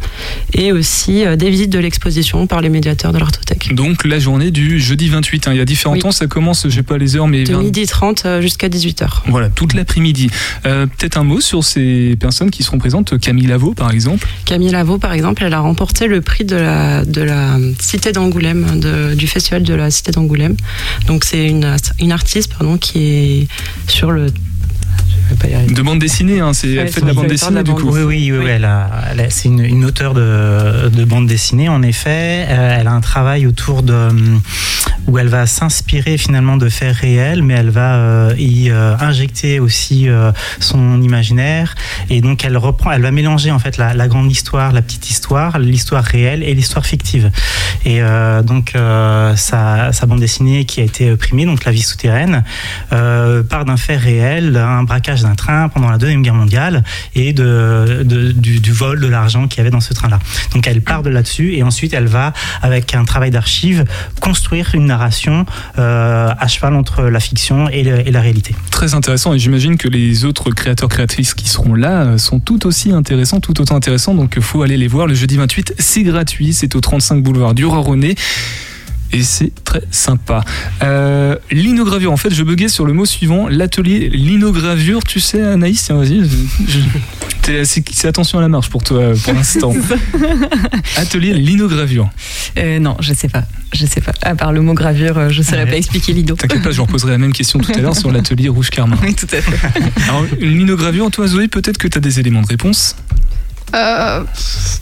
[0.53, 3.75] et aussi euh, des visites de l'exposition par les médiateurs de l'Artothèque.
[3.75, 5.53] Donc la journée du jeudi 28, hein.
[5.53, 6.01] il y a différents Oui.
[6.01, 9.09] temps, ça commence, j'ai pas les heures, mais De midi 30 euh, jusqu'à 18h.
[9.27, 10.31] Voilà, toute l'après-midi.
[10.67, 13.19] Euh, Peut-être un mot sur ces personnes qui seront présentes.
[13.19, 14.27] Camille Lavaux, par exemple.
[14.45, 18.81] Camille Lavaux, par exemple, elle a remporté le prix de la, de la Cité d'Angoulême,
[19.15, 20.57] du festival de la Cité d'Angoulême.
[21.07, 23.49] Donc c'est une, une artiste pardon, qui est
[23.87, 24.27] sur le...
[25.75, 27.89] De bande dessinée, hein, c'est, Ouais, elle fait de la bande dessinée, du coup.
[27.91, 31.27] Oui, oui, oui, oui, elle a- elle a- c'est une, une auteure de, de bande
[31.27, 32.47] dessinée, en effet.
[32.49, 33.93] Euh, elle a un travail autour de.
[33.95, 34.41] hum,
[35.07, 39.59] où elle va s'inspirer finalement de faits réels, mais elle va euh, y euh, injecter
[39.59, 41.75] aussi euh, son imaginaire.
[42.11, 45.11] Et donc, elle reprend, elle va mélanger en fait la, la grande histoire, la petite
[45.11, 47.31] histoire, l'histoire réelle et l'histoire fictive.
[47.85, 51.83] Et euh, donc, euh, sa, sa bande dessinée qui a été primée, donc La vie
[51.83, 52.45] souterraine,
[52.93, 57.33] euh, part d'un fait réel, d'un braquage d'un train pendant la Deuxième Guerre mondiale et
[57.33, 60.19] de, du, vol de l'argent qu'il y avait dans ce train-là.
[60.55, 63.85] Donc elle part de là-dessus et ensuite elle va, avec un travail d'archive,
[64.21, 65.45] construire une narration
[65.79, 68.55] euh, à cheval entre la fiction et, la réalité.
[68.71, 72.67] Très intéressant, et j'imagine que les autres créateurs, créatrices qui seront là euh, sont tout
[72.67, 75.75] aussi intéressants, tout autant intéressants, donc il faut aller les voir le jeudi 28.
[75.79, 78.15] C'est gratuit, c'est au 35 boulevard du Raronnet.
[79.13, 80.45] Et c'est très sympa.
[80.83, 83.49] Euh, linogravure, en fait, je buguais sur le mot suivant.
[83.49, 86.23] L'atelier linogravure, tu sais, Anaïs, tiens, vas-y.
[87.65, 89.75] C'est attention à la marche pour toi, pour l'instant.
[90.97, 92.09] Atelier linogravure.
[92.59, 93.43] Euh, non, je sais pas.
[93.73, 94.13] Je sais pas.
[94.23, 95.71] À part le mot gravure, euh, je saurais Ouais.
[95.71, 96.35] pas expliquer l'ido.
[96.37, 98.97] T'inquiète pas, je leur poserai la même question tout à l'heure sur l'atelier rouge carmin.
[99.03, 99.83] Oui, tout à fait.
[100.09, 102.95] Alors, une linogravure, toi, Zoé, peut-être que tu as des éléments de réponse?
[103.75, 104.25] Euh,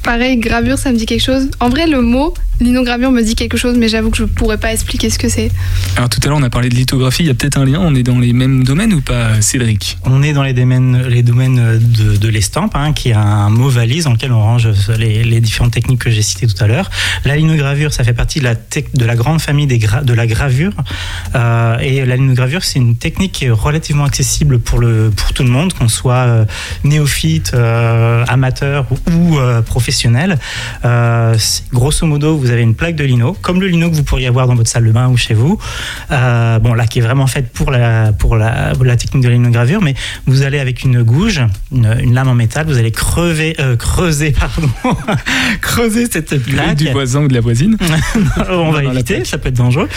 [0.03, 1.51] pareil, gravure, ça me dit quelque chose.
[1.61, 4.72] En vrai, le mot linogravure me dit quelque chose, mais j'avoue que je pourrais pas
[4.72, 5.48] expliquer ce que c'est.
[5.96, 7.79] Alors tout à l'heure on a parlé de lithographie, il y a peut-être un lien,
[7.81, 9.96] on est dans les mêmes domaines ou pas Cédric?
[10.03, 13.68] On est dans les domaines, les domaines de, de l'estampe, hein, qui est un mot
[13.68, 16.90] valise dans lequel on range les, les différentes techniques que j'ai citées tout à l'heure.
[17.24, 20.12] La linogravure, ça fait partie de la, tec- de la grande famille des gra- de
[20.12, 20.72] la gravure.
[21.37, 25.44] Euh, et la linogravure, c'est une technique qui est relativement accessible pour, le, pour tout
[25.44, 26.44] le monde, qu'on soit euh,
[26.83, 30.38] néophyte, euh, amateur ou, ou, euh, professionnel.
[30.85, 31.37] Euh,
[31.73, 34.47] grosso modo, vous avez une plaque de lino, comme le lino que vous pourriez avoir
[34.47, 35.59] dans votre salle de bain ou chez vous.
[36.11, 39.29] Euh, bon, là, qui est vraiment faite pour la, pour la, pour la technique de
[39.29, 39.95] la linogravure, mais
[40.27, 41.41] vous allez avec une gouge,
[41.73, 44.71] une, une lame en métal, vous allez crever, euh, creuser, pardon,
[45.61, 46.77] creuser cette plaque.
[46.77, 47.77] Du voisin ou de la voisine
[48.51, 49.88] on va éviter, ça peut être dangereux.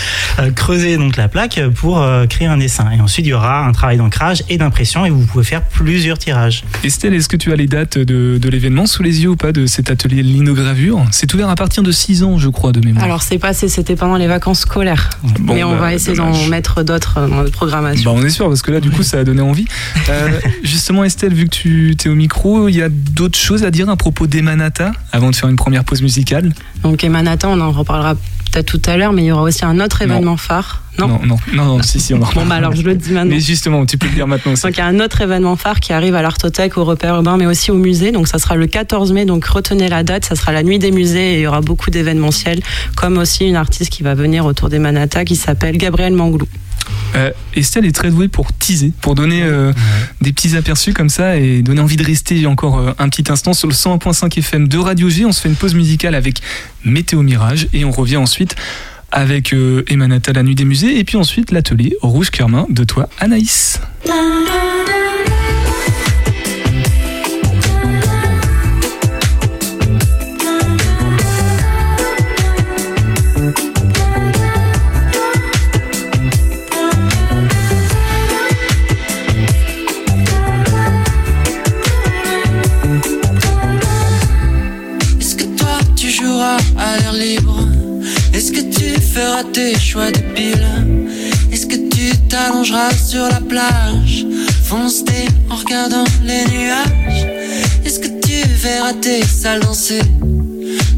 [0.55, 2.89] Creuser donc la plaque pour créer un dessin.
[2.91, 6.17] Et ensuite, il y aura un travail d'ancrage et d'impression et vous pouvez faire plusieurs
[6.17, 6.63] tirages.
[6.83, 9.51] Estelle, est-ce que tu as les dates de, de l'événement sous les yeux ou pas
[9.51, 11.05] de cet atelier linogravure?
[11.11, 13.03] C'est ouvert à partir de 6 ans je crois de mémoire.
[13.03, 15.09] Alors c'est passé, c'était pendant les vacances scolaires.
[15.39, 18.13] Bon, Mais on bah, va essayer d'en mettre d'autres euh, dans notre programmation.
[18.13, 19.65] Bah on est sûr parce que là du coup ça a donné envie.
[20.09, 23.71] Euh, justement Estelle, vu que tu es au micro, il y a d'autres choses à
[23.71, 26.53] dire à propos d'Emanata avant de faire une première pause musicale?
[26.83, 28.15] Donc Emanata, on en reparlera
[28.51, 30.15] peut-être tout à l'heure, mais il y aura aussi un autre Non.
[30.15, 30.83] événement phare.
[30.99, 33.11] Non, non, non, non, non, si, si, on en Bon bah alors je le dis
[33.11, 33.33] maintenant.
[33.33, 34.63] Mais justement, tu peux le dire maintenant aussi.
[34.63, 37.37] Donc il y a un autre événement phare qui arrive à l'Artothèque, au repère urbain,
[37.37, 38.11] mais aussi au musée.
[38.11, 40.91] Donc ça sera le 14 mai, donc retenez la date, ça sera la nuit des
[40.91, 42.59] musées et il y aura beaucoup d'événementiels,
[42.95, 46.47] comme aussi une artiste qui va venir autour des Manata qui s'appelle Gabrielle Manglou.
[47.15, 49.73] Euh, Estelle est très douée pour teaser, pour donner euh,
[50.21, 53.53] des petits aperçus comme ça et donner envie de rester encore euh, un petit instant
[53.53, 55.25] sur le 101.5 FM de Radio G.
[55.25, 56.41] On se fait une pause musicale avec
[56.85, 58.55] Météo Mirage et on revient ensuite
[59.11, 63.09] avec euh, Emanata, la nuit des musées, et puis ensuite l'atelier Rouge Carmin de toi,
[63.19, 63.81] Anaïs.
[89.43, 90.65] Tes choix de pile.
[91.51, 94.25] Est-ce que tu t'allongeras sur la plage?
[94.63, 97.27] Foncer en regardant les nuages.
[97.85, 100.01] Est-ce que tu verras tes salles danser?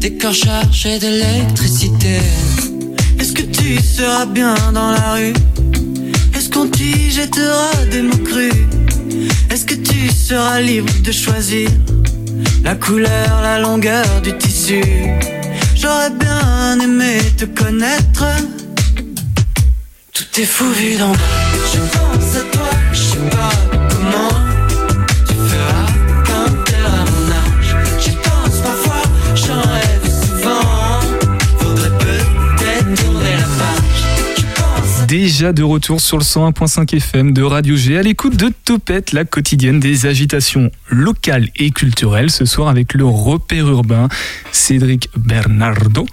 [0.00, 2.20] Tes corps chargés d'électricité.
[3.18, 5.34] Est-ce que tu seras bien dans la rue?
[6.34, 8.52] Est-ce qu'on t'y jettera des mots crus
[9.50, 11.68] Est-ce que tu seras libre de choisir
[12.62, 14.82] la couleur, la longueur du tissu?
[15.84, 18.24] J'aurais bien aimé te connaître.
[20.14, 21.18] Tout est fou vu d'en bas.
[21.74, 23.73] Je pense à toi, je sais pas
[35.34, 39.24] Déjà de retour sur le 101.5 FM de Radio G à l'écoute de Topette, la
[39.24, 42.30] quotidienne des agitations locales et culturelles.
[42.30, 44.08] Ce soir avec le repère urbain
[44.52, 46.06] Cédric Bernardo,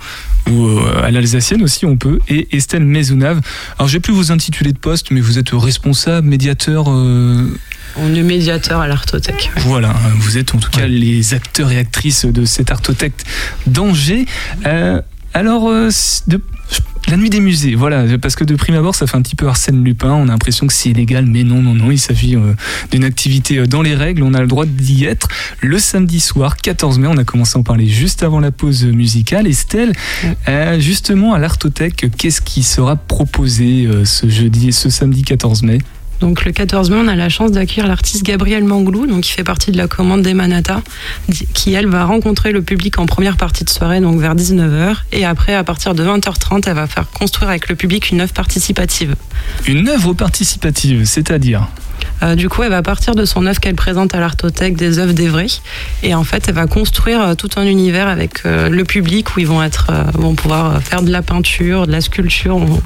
[0.50, 3.42] ou euh, à l'Alsacienne aussi on peut, et Estelle Maisonnave.
[3.78, 6.86] Alors je vais plus vous intituler de poste, mais vous êtes responsable, médiateur.
[6.90, 7.46] euh,
[7.98, 9.52] On est médiateur à l'Artothèque.
[9.56, 9.62] ouais.
[9.68, 13.14] Voilà, vous êtes en tout cas les acteurs et actrices de cette artothèque
[13.68, 14.26] d'Angers.
[14.66, 15.00] Euh,
[15.36, 15.70] alors,
[16.28, 16.42] de-
[17.10, 19.48] la nuit des musées, voilà, parce que de prime abord, ça fait un petit peu
[19.48, 20.12] Arsène Lupin.
[20.12, 22.54] On a l'impression que c'est illégal, mais non, non, non, il s'agit euh,
[22.92, 24.24] d'une activité euh, dans les règles.
[24.24, 25.28] On a le droit d'y être
[25.62, 27.08] le samedi soir, 14 mai.
[27.08, 29.48] On a commencé à en parler juste avant la pause musicale.
[29.48, 29.94] Estelle,
[30.48, 35.80] euh, justement, à l'Artothèque, qu'est-ce qui sera proposé euh, ce jeudi, ce samedi 14 mai?
[36.22, 39.72] Donc le 14 mai, on a la chance d'accueillir l'artiste Gabriel Manglou, qui fait partie
[39.72, 40.82] de la commande des Manata,
[41.54, 45.26] qui elle va rencontrer le public en première partie de soirée, donc vers 19h, et
[45.26, 49.16] après à partir de 20h30, elle va faire construire avec le public une œuvre participative.
[49.68, 51.68] Une œuvre participative, c'est-à-dire?
[52.24, 55.14] Euh, du coup, elle va partir de son œuvre qu'elle présente à l'Artothèque, des œuvres
[55.14, 55.62] d'Evry,
[56.04, 59.40] et en fait, elle va construire euh, tout un univers avec euh, le public où
[59.40, 62.56] ils vont être, euh, vont pouvoir faire de la peinture, de la sculpture.
[62.58, 62.82] On-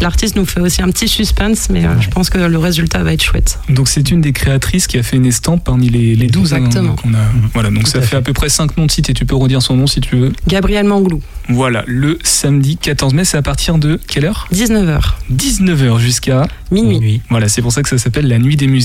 [0.00, 3.12] L'artiste nous fait aussi un petit suspense, mais euh, je pense que le résultat va
[3.12, 3.58] être chouette.
[3.68, 6.54] Donc c'est une des créatrices qui a fait une estampe parmi les, les 12.
[6.54, 6.94] hein, Exactement.
[6.94, 7.18] qu'on a.
[7.52, 9.60] Voilà, donc ça fait à peu près 5 noms de sites et tu peux redire
[9.62, 10.32] son nom si tu veux.
[10.46, 11.20] Gabriel Manglou.
[11.48, 14.46] Voilà, le samedi 14 mai, c'est à partir de quelle heure?
[14.52, 15.00] 19h.
[15.32, 17.20] 19h jusqu'à minuit.
[17.30, 18.77] Voilà, c'est pour ça que ça s'appelle la nuit des musées.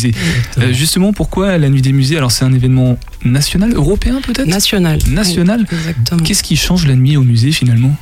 [0.57, 2.17] Euh, justement, pourquoi la nuit des musées?
[2.17, 4.47] Alors c'est un événement national, européen peut-être?
[4.47, 4.99] National.
[5.09, 5.65] National?
[5.71, 6.23] Oui, exactement.
[6.23, 7.95] Qu'est-ce qui change la nuit au musée finalement?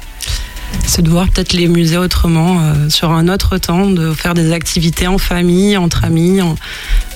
[0.85, 4.51] C'est de voir peut-être les musées autrement, euh, sur un autre temps, de faire des
[4.51, 6.41] activités en famille, entre amis.
[6.41, 6.55] en-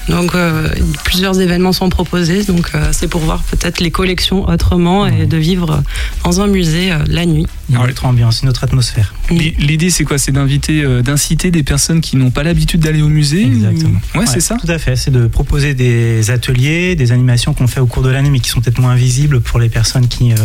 [0.08, 0.70] Donc euh,
[1.04, 5.36] plusieurs événements sont proposés, donc euh, c'est pour voir peut-être les collections autrement et de
[5.38, 5.82] vivre
[6.24, 7.48] dans un musée euh, la nuit.
[7.72, 9.16] Une autre ambiance, une autre atmosphère.
[9.32, 10.20] L'idée c'est quoi?
[10.20, 14.00] C'est d'inviter, euh, d'inciter des personnes qui n'ont pas l'habitude d'aller au musée Exactement.
[14.14, 14.58] ou- Ouais, c'est ça?
[14.64, 14.96] Tout à fait.
[14.96, 18.50] C'est de proposer des ateliers, des animations qu'on fait au cours de l'année, mais qui
[18.52, 20.36] sont peut-être moins visibles pour les personnes qui ne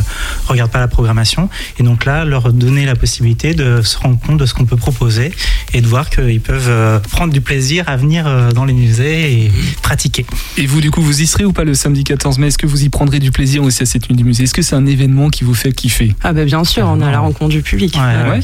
[0.47, 1.51] regardent pas la programmation.
[1.79, 4.77] Et donc là, leur donner la possibilité de se rendre compte de ce qu'on peut
[4.77, 5.33] proposer
[5.75, 9.33] et de voir qu'ils peuvent euh, prendre du plaisir à venir euh, dans les musées
[9.45, 9.51] et
[9.83, 10.27] pratiquer.
[10.59, 12.49] Et vous, du coup, vous y serez ou pas le samedi 14 mai?
[12.49, 14.45] Est-ce que vous y prendrez du plaisir aussi à cette nuit du musée?
[14.45, 16.15] Est-ce que c'est un événement qui vous fait kiffer?
[16.23, 17.97] Ah ben bien sûr, on est à la rencontre du public.
[17.97, 18.41] Ouais.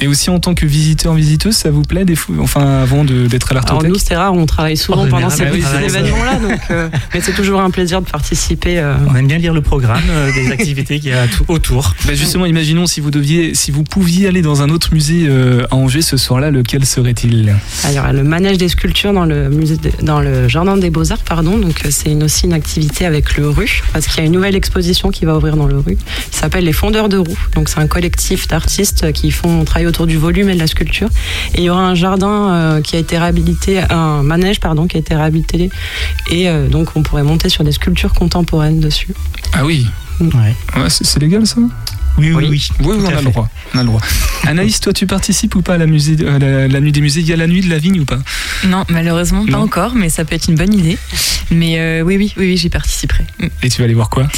[0.00, 3.52] Et aussi en tant que visiteur, visiteuse, ça vous plaît des Enfin, avant de- d'être
[3.52, 3.90] à l'Artothèque?
[3.90, 6.60] nous c'est rare, on travaille souvent Oh, pendant ces, ah bah oui, ces événements-là, donc,
[6.70, 8.78] euh, mais c'est toujours un plaisir de participer.
[8.78, 11.94] euh, On aime bien lire le programme euh, des activités qu'il y a tout autour.
[12.06, 15.66] Bah justement, imaginons si vous deviez, si vous pouviez aller dans un autre musée euh,
[15.70, 19.92] à Angers ce soir-là, lequel serait-il Alors, le manège des sculptures dans le musée, de-
[20.02, 21.58] dans le jardin des beaux arts, pardon.
[21.58, 24.32] Donc, euh, c'est une, aussi une activité avec le RU, parce qu'il y a une
[24.32, 25.96] nouvelle exposition qui va ouvrir dans le RU.
[25.96, 27.36] qui s'appelle les Fondeurs de roues.
[27.54, 31.08] Donc, c'est un collectif d'artistes qui font travailler autour du volume et de la sculpture.
[31.54, 34.96] Et il y aura un jardin euh, qui a été réhabilité, un manège pardon, qui
[34.96, 35.70] a été réhabilité.
[36.30, 39.08] Et euh, donc, on pourrait monter sur des sculptures contemporaines dessus.
[39.52, 39.86] Ah oui.
[40.20, 40.54] Ouais.
[40.88, 41.56] c'est c'est légal ça?
[42.18, 42.68] Oui, oui, oui.
[42.80, 43.48] Oui, on a le droit.
[43.74, 44.00] On a le droit.
[44.46, 47.20] Anaïs, toi, tu participes ou pas à la, musée, à la, la nuit des musées
[47.20, 48.18] Il y a la nuit de la vigne ou pas?
[48.66, 49.58] Non, malheureusement, pas Non.
[49.62, 50.96] encore, mais ça peut être une bonne idée.
[51.50, 53.24] Mais euh, oui, oui, oui, oui j'y participerai.
[53.62, 54.28] Et tu vas aller voir quoi?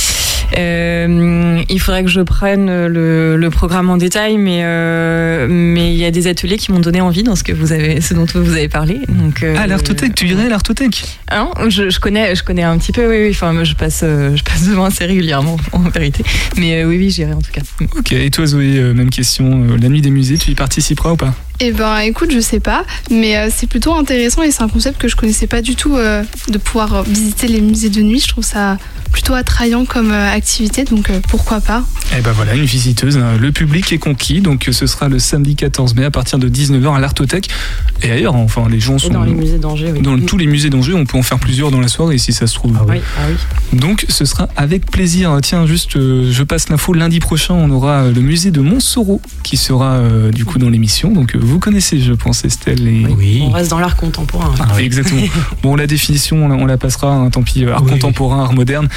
[0.57, 5.99] Euh, il faudrait que je prenne le, le programme en détail, mais euh, mais il
[5.99, 8.27] y a des ateliers qui m'ont donné envie dans ce que vous avez, ce dont
[8.35, 9.01] vous avez parlé.
[9.09, 12.63] Donc, euh, Ah, l'artothèque, tu irais à l'artothèque ah non, je, je connais, je connais
[12.63, 13.31] un petit peu, oui, oui.
[13.31, 16.25] Enfin, je passe, euh, je passe devant assez régulièrement, en vérité.
[16.57, 17.63] Mais oui, oui, j'irai en tout cas.
[17.97, 21.35] Ok, et toi Zoé, même question, la nuit des musées, tu y participeras ou pas?
[21.61, 25.01] Eh ben écoute, je sais pas, mais euh, c'est plutôt intéressant et c'est un concept
[25.01, 28.21] que je connaissais pas du tout euh, de pouvoir euh, visiter les musées de nuit.
[28.21, 28.77] Je trouve ça
[29.11, 31.83] plutôt attrayant comme euh, activité, donc euh, pourquoi pas.
[32.17, 33.17] Eh ben voilà, une visiteuse.
[33.17, 33.39] hein.
[33.41, 36.95] Le public est conquis, donc ce sera le samedi 14 mai à partir de 19h
[36.95, 37.49] à l'Artothèque.
[38.03, 39.09] Et ailleurs, enfin, les gens sont.
[39.09, 40.03] Et dans les musées d'Angers, oui.
[40.03, 42.47] Dans tous les musées d'Angers, on peut en faire plusieurs dans la soirée si ça
[42.47, 42.79] se trouve.
[42.87, 43.79] Oui, ah oui.
[43.79, 45.39] Donc ce sera avec plaisir.
[45.43, 46.93] Tiens, juste, euh, je passe l'info.
[46.93, 51.11] Lundi prochain, on aura le musée de Montsoreau qui sera euh, du coup dans l'émission.
[51.11, 52.87] Donc euh, vous connaissez, je pense, Estelle.
[52.87, 53.07] Et...
[53.07, 53.43] Oui.
[53.43, 54.55] On reste dans l'art contemporain.
[54.61, 55.23] Ah oui, exactement.
[55.63, 58.53] bon, la définition, on la, on la passera, hein, tant pis, euh, art contemporain, art
[58.53, 58.89] moderne.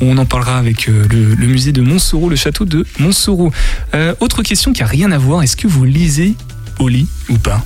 [0.00, 3.52] On en parlera avec euh, le, le musée de Montsoreau, le château de Montsoreau.
[3.94, 6.34] Euh, autre question qui a rien à voir, est-ce que vous lisez
[6.78, 7.64] au lit ou pas?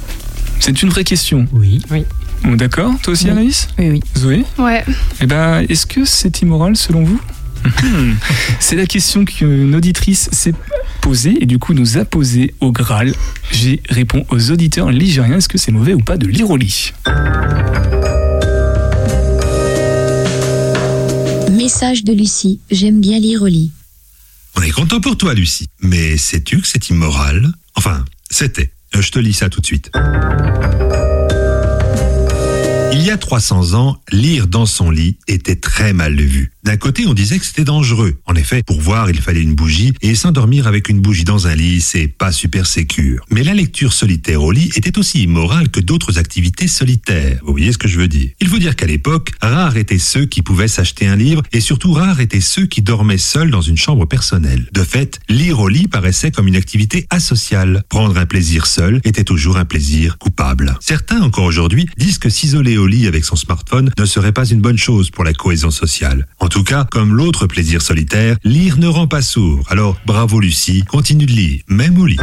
[0.61, 1.47] C'est une vraie question.
[1.53, 1.83] Oui.
[1.91, 2.05] Oui.
[2.45, 3.31] Bon, D'accord, toi aussi Oui.
[3.31, 3.69] Anaïs?
[3.79, 4.01] Oui, oui.
[4.17, 4.45] Zoé?
[4.59, 4.85] Ouais.
[5.21, 7.21] Eh ben, est-ce que c'est immoral selon vous?
[7.83, 8.15] Hmm.
[8.61, 10.55] C'est la question qu'une auditrice s'est
[11.01, 13.15] posée et du coup nous a posée au Graal.
[13.51, 16.93] J'ai répondu aux auditeurs ligériens est-ce que c'est mauvais ou pas de lire au lit?
[21.51, 22.61] Message de Lucie.
[22.71, 23.71] J'aime bien lire au lit.
[24.57, 25.67] On est content pour toi, Lucie.
[25.81, 27.51] Mais sais-tu que c'est immoral?
[27.75, 28.73] Enfin, c'était.
[28.97, 29.91] Euh, Je te lis ça tout de suite.
[32.93, 36.52] Il y a 300 ans, lire dans son lit était très mal vu.
[36.65, 38.21] D'un côté, on disait que c'était dangereux.
[38.25, 41.57] En effet, pour voir, il fallait une bougie et s'endormir avec une bougie dans un
[41.57, 43.25] lit, c'est pas super sécure.
[43.31, 47.41] Mais la lecture solitaire au lit était aussi immorale que d'autres activités solitaires.
[47.43, 48.31] Vous voyez ce que je veux dire?
[48.41, 51.93] Il faut dire qu'à l'époque, rares étaient ceux qui pouvaient s'acheter un livre et surtout
[51.95, 54.69] rares étaient ceux qui dormaient seuls dans une chambre personnelle.
[54.73, 57.83] De fait, lire au lit paraissait comme une activité asociale.
[57.89, 60.79] Prendre un plaisir seul était toujours un plaisir coupable.
[60.81, 64.61] Certains, encore aujourd'hui, disent que s'isoler au lit avec son smartphone ne serait pas une
[64.61, 66.29] bonne chose pour la cohésion sociale.
[66.53, 69.65] Tout cas, comme l'autre plaisir solitaire, lire ne rend pas sourd.
[69.71, 72.19] Alors, bravo Lucie, continue de lire, même au lit.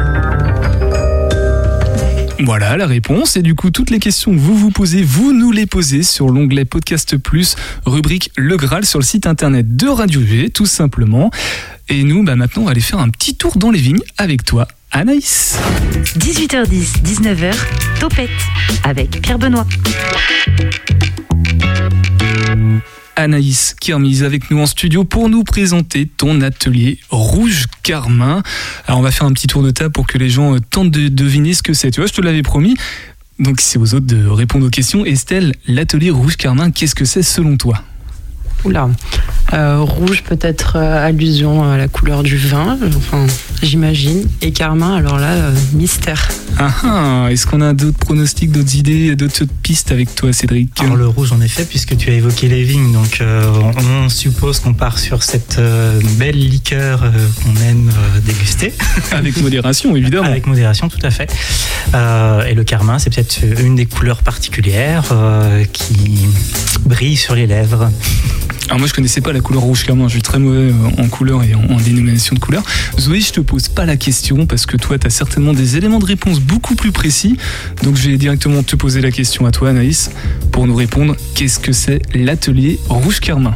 [2.40, 3.38] Voilà la réponse.
[3.38, 6.30] Et du coup, toutes les questions que vous vous posez, vous nous les posez sur
[6.30, 7.56] l'onglet Podcast Plus,
[7.88, 11.32] rubrique Le Graal sur le site internet de Radio G, tout simplement.
[11.88, 14.46] Et nous, bah, maintenant, on va aller faire un petit tour dans les vignes avec
[14.46, 15.58] toi, Anaïs.
[16.20, 17.56] 18h10, 19h,
[18.00, 18.30] Topette
[18.84, 19.66] avec Pierre Benoît.
[23.20, 28.44] Anaïs remise avec nous en studio pour nous présenter ton atelier Rouge Carmin.
[28.88, 30.92] Alors on va faire un petit tour de table pour que les gens euh, tentent
[30.92, 31.92] de deviner ce que c'est.
[31.92, 32.76] Tu vois, je te l'avais promis.
[33.40, 35.06] Donc c'est aux autres de répondre aux questions.
[35.06, 37.84] Estelle, l'atelier Rouge Carmin, qu'est-ce que c'est selon toi?
[38.66, 38.90] Oula.
[39.54, 43.26] Euh, rouge, peut-être euh, allusion à la couleur du vin, enfin,
[43.64, 44.28] j'imagine.
[44.42, 46.30] Et carmin, alors là, euh, mystère.
[46.60, 50.98] Ah ah, est-ce qu'on a d'autres pronostics, d'autres idées, d'autres pistes avec toi, Cédric Alors
[50.98, 54.60] le rouge en effet, puisque tu as évoqué les vignes, donc euh, on, on suppose
[54.60, 57.10] qu'on part sur cette euh, belle liqueur euh,
[57.44, 58.74] qu'on aime euh, déguster.
[59.12, 60.28] Avec modération, évidemment.
[60.28, 61.34] Avec modération, tout à fait.
[61.96, 66.28] Euh, et le carmin, c'est peut-être une des couleurs particulières euh, qui
[66.86, 67.90] brille sur les lèvres.
[68.68, 71.08] Alors moi je connaissais pas la couleur rouge carmin, je suis très mauvais euh, en
[71.08, 72.64] couleur et en, dénomination de couleur.
[73.00, 76.00] Zoé, je te pose pas la question parce que toi tu as certainement des éléments
[76.00, 77.38] de réponse beaucoup plus précis.
[77.84, 80.12] Donc je vais directement te poser la question à toi Anaïs
[80.52, 83.56] pour nous répondre qu'est-ce que c'est l'atelier rouge carmin?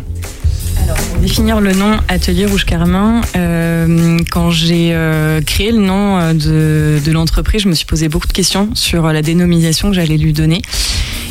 [1.11, 7.11] Pour définir le nom Atelier Rouge Carmin, euh, quand j'ai euh, créé le nom de
[7.11, 10.61] l'entreprise, je me suis posé beaucoup de questions sur la dénomination que j'allais lui donner.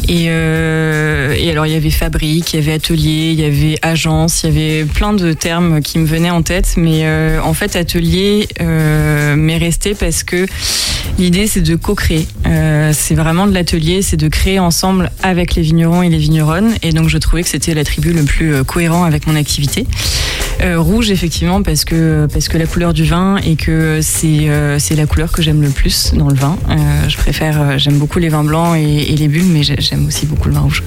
[0.08, 3.78] Et, euh, et alors il y avait fabrique, il y avait atelier, il y avait
[3.82, 7.54] agence, il y avait plein de termes qui me venaient en tête, mais euh, en
[7.54, 10.46] fait atelier euh, m'est resté parce que
[11.18, 12.26] l'idée c'est de co-créer.
[12.46, 16.74] Euh, c'est vraiment de l'atelier, c'est de créer ensemble avec les vignerons et les vigneronnes,
[16.82, 19.86] et donc je trouvais que c'était l'attribut le plus euh, cohérent avec mon activité.
[20.60, 24.78] Euh, rouge effectivement parce que parce que la couleur du vin et que c'est euh,
[24.78, 26.56] c'est la couleur que j'aime le plus dans le vin.
[26.70, 30.06] Euh, je préfère j'aime beaucoup les vins blancs et, et les bulles mais j'ai- j'aime
[30.06, 30.84] aussi beaucoup le vin rouge.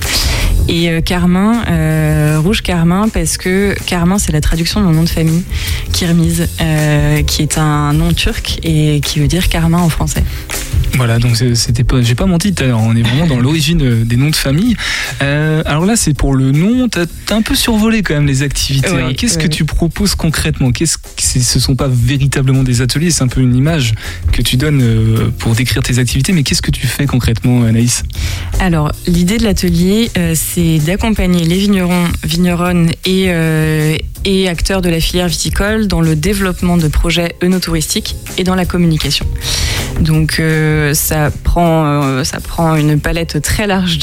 [0.67, 5.04] Et euh, Carmin, euh, rouge Carmin parce que Carmin c'est la traduction de mon nom
[5.04, 5.43] de famille,
[5.93, 10.23] Kirmiz, euh, qui est un nom turc et qui veut dire Carmin en français.
[10.97, 13.82] Voilà, donc c'était pas, j'ai pas menti tout à l'heure, on est vraiment dans l'origine
[13.84, 14.78] euh, des noms de famille.
[15.21, 18.43] Euh, alors là, c'est pour le nom, t'as as un peu survolé quand même les
[18.43, 18.88] activités.
[18.93, 19.13] Oui, hein.
[19.15, 20.71] Qu'est-ce que tu proposes concrètement?
[20.71, 23.93] Qu'est-ce que c'est- ce sont pas véritablement des ateliers, c'est un peu une image
[24.32, 28.04] que tu donnes pour décrire tes activités, mais qu'est-ce que tu fais concrètement, Anaïs?
[28.62, 34.88] Alors, l'idée de l'atelier, euh, c'est d'accompagner les vignerons, vigneronnes et, euh, et acteurs de
[34.88, 39.26] la filière viticole dans le développement de projets œnotouristiques et dans la communication.
[40.00, 44.00] Donc, euh, ça, prend, euh, ça prend une palette très large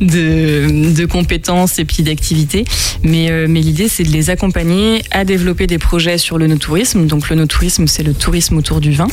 [0.00, 2.64] de, compétences et puis d'activités.
[3.04, 7.06] Mais, mais l'idée, c'est de les accompagner à développer des projets sur le no-tourisme.
[7.06, 9.06] Donc, le no-tourisme, c'est le tourisme autour du vin.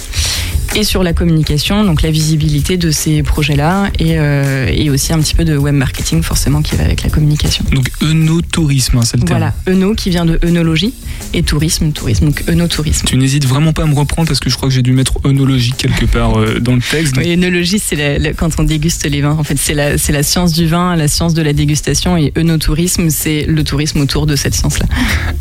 [0.76, 5.20] Et sur la communication, donc la visibilité de ces projets-là et, euh, et aussi un
[5.20, 7.66] petit peu de web marketing, forcément, qui va avec la communication.
[7.74, 9.40] Donc œnotourisme, hein, c'est le terme.
[9.40, 10.94] Voilà, œno qui vient de œnologie
[11.34, 13.08] et tourisme, tourisme, donc œnotourisme.
[13.08, 15.14] Tu n'hésites vraiment pas à me reprendre parce que je crois que j'ai dû mettre
[15.26, 17.16] œnologie quelque part euh, dans le texte.
[17.16, 19.36] donc- Oui, œnologie, c'est quand on déguste les vins.
[19.40, 23.10] En fait, c'est la, la science du vin, la science de la dégustation, et œnotourisme,
[23.10, 24.86] c'est le tourisme autour de cette science-là.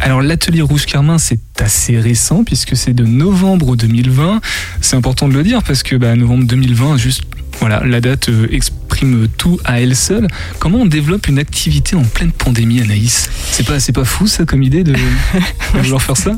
[0.00, 4.40] Alors l'atelier Rouge Carmin, c'est assez récent puisque c'est de novembre 2020.
[4.88, 7.24] C'est important de le dire parce que bah, novembre 2020, juste
[7.60, 10.28] voilà, la date euh, exprime tout à elle seule.
[10.58, 13.28] Comment on développe une activité en pleine pandémie, Anaïs?
[13.50, 14.92] C'est pas, c'est pas fou ça comme idée de,
[15.74, 16.32] de vouloir faire ça?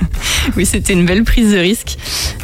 [0.57, 1.97] Oui, c'était une belle prise de risque.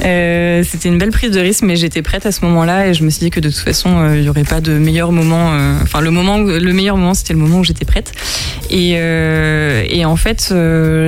[0.04, 3.02] Euh, c'était une belle prise de risque, mais j'étais prête à ce moment-là et je
[3.02, 5.52] me suis dit que de toute façon, euh, il n'y aurait pas de meilleur moment.
[5.54, 8.12] euh, Enfin, le moment, le meilleur moment, c'était le moment où j'étais prête.
[8.70, 10.52] Et, et en fait,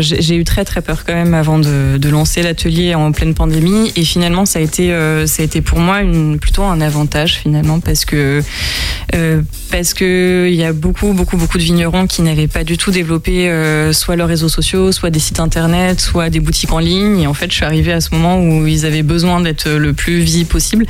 [0.01, 3.93] j'ai eu très très peur quand même avant de, de lancer l'atelier en pleine pandémie.
[3.97, 4.89] Et finalement, ça a été,
[5.27, 8.43] ça a été pour moi une, plutôt un avantage finalement parce que
[9.15, 12.77] euh, parce que il y a beaucoup beaucoup beaucoup de vignerons qui n'avaient pas du
[12.77, 16.79] tout développé euh, soit leurs réseaux sociaux, soit des sites internet, soit des boutiques en
[16.79, 17.21] ligne.
[17.21, 19.93] Et en fait, je suis arrivée à ce moment où ils avaient besoin d'être le
[19.93, 20.87] plus visible possible.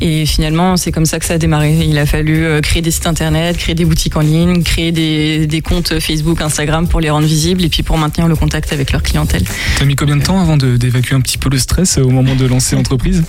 [0.00, 1.76] Et finalement, c'est comme ça que ça a démarré.
[1.82, 5.46] Il a fallu euh, créer des sites internet, créer des boutiques en ligne, créer des,
[5.46, 8.92] des comptes Facebook, Instagram pour les rendre visibles et puis pour maintenir le contact avec
[8.92, 9.44] leur clientèle.
[9.78, 12.46] T'as mis combien de temps avant d'évacuer un petit peu le stress au moment de
[12.46, 13.22] lancer l'entreprise?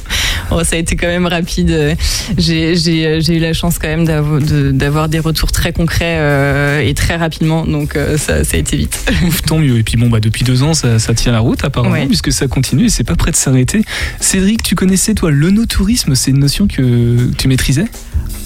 [0.52, 1.96] Oh, ça a été quand même rapide.
[2.38, 6.82] J'ai j'ai- j'ai eu la chance quand même de- d'avoir des retours très concrets euh,
[6.82, 9.00] et très rapidement, donc euh, ça, ça a été vite.
[9.28, 9.78] Ouf, tant mieux.
[9.78, 12.06] Et puis bon, bah depuis deux ans, ça, ça tient la route apparemment, Ouais.
[12.08, 13.84] puisque ça continue et c'est pas prêt de s'arrêter.
[14.20, 17.86] Cédric, tu connaissais toi l'œnotourisme C'est une notion que tu maîtrisais?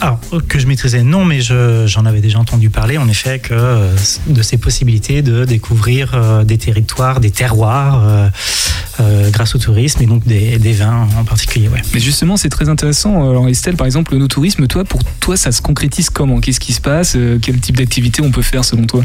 [0.02, 3.54] Alors, que je maîtrisais, non, mais je- j'en avais déjà entendu parler, en effet, que
[3.54, 3.90] euh,
[4.28, 8.28] de ces possibilités de découvrir euh, des territoires, des terroirs, euh,
[9.00, 11.68] euh, grâce au tourisme, et donc des, des vins en particulier.
[11.70, 11.82] Ouais.
[11.94, 13.30] Mais justement, c'est très intéressant.
[13.30, 16.40] Alors Estelle, par exemple, l'œnotourisme, toi, pour toi, ça se concrétise comment?
[16.40, 17.14] Qu'est-ce qui se passe?
[17.16, 19.04] Euh, Quel type d'activité on peut faire selon toi?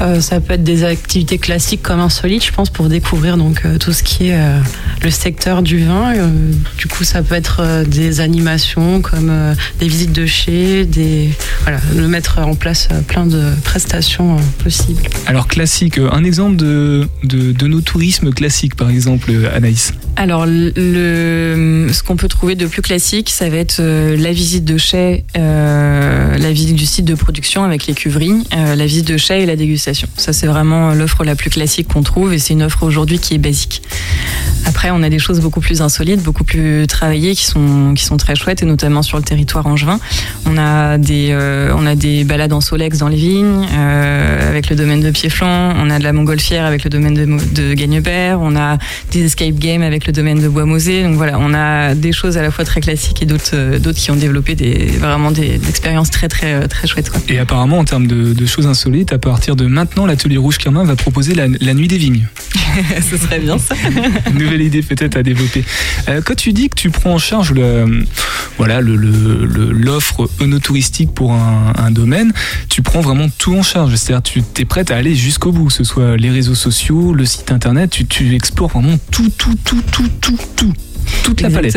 [0.00, 3.78] Euh, ça peut être des activités classiques comme insolite, je pense, pour découvrir donc euh,
[3.78, 4.58] tout ce qui est euh,
[5.02, 6.14] le secteur du vin.
[6.14, 6.28] Euh,
[6.76, 11.30] du coup, ça peut être euh, des animations comme euh, des visites de chez, des
[11.62, 15.02] voilà, de mettre en place euh, plein de prestations euh, possibles.
[15.26, 19.92] Alors classique, un exemple de, de, de nos tourismes classiques, par exemple, Anaïs?
[20.16, 24.47] Alors, le, ce qu'on peut trouver de plus classique, ça va être euh, la visite
[24.56, 29.06] de chai, euh, la visite du site de production avec les cuveries, euh, la visite
[29.06, 30.08] de chai et la dégustation.
[30.16, 33.34] Ça, c'est vraiment l'offre la plus classique qu'on trouve et c'est une offre aujourd'hui qui
[33.34, 33.82] est basique.
[34.64, 38.16] Après, on a des choses beaucoup plus insolites, beaucoup plus travaillées qui sont, qui sont
[38.16, 39.98] très chouettes et notamment sur le territoire angevin.
[40.46, 44.70] On a des, euh, on a des balades en solex dans les vignes euh, avec
[44.70, 48.56] le domaine de Piéflan, on a de la montgolfière avec le domaine de, Gagnebert, on
[48.56, 48.76] a
[49.12, 51.04] des escape games avec le domaine de Bois-Mosé.
[51.04, 53.98] Donc voilà, on a des choses à la fois très classiques et d'autres euh, d'autres
[54.00, 57.08] qui ont développé des, vraiment des, des expériences très très euh, très chouettes.
[57.10, 57.20] Quoi.
[57.28, 60.82] Et apparemment, en termes de, de choses insolites, à partir de maintenant, l'atelier Rouge Carmin
[60.82, 62.26] va proposer la, la nuit des vignes.
[63.08, 63.76] Ce serait bien ça.
[64.34, 65.64] Nouvelle idée peut-être à développer.
[66.08, 68.04] Euh, quand tu dis que tu prends en charge le,
[68.56, 72.32] voilà, le- le- le- l'offre œnotouristique pour un, un domaine,
[72.68, 73.94] tu prends vraiment tout en charge.
[73.94, 77.24] C'est-à-dire tu es prête à aller jusqu'au bout, que ce soit les réseaux sociaux, le
[77.24, 80.72] site internet, tu, tu explores vraiment tout, tout, tout, tout, tout, tout.
[81.24, 81.76] Toute la palette.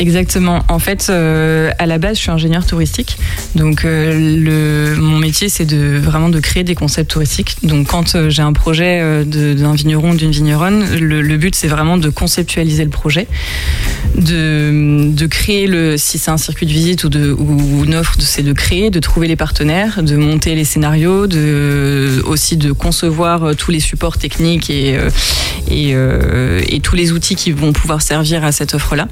[0.00, 0.62] Exactement.
[0.68, 3.18] En fait, euh, à la base, je suis ingénieur touristique.
[3.54, 7.58] Donc, euh, mon métier, c'est de vraiment de créer des concepts touristiques.
[7.62, 12.08] Donc, quand euh, j'ai un projet d'un vigneron, d'une vigneronne, le, but, c'est vraiment de
[12.08, 13.28] conceptualiser le projet,
[14.16, 18.88] de, créer le, si c'est un circuit de visite ou, une offre, c'est de créer,
[18.88, 24.16] de trouver les partenaires, de monter les scénarios, de, aussi de concevoir tous les supports
[24.16, 24.96] techniques et
[26.82, 29.06] tous les outils qui vont pouvoir servir à cette offre-là.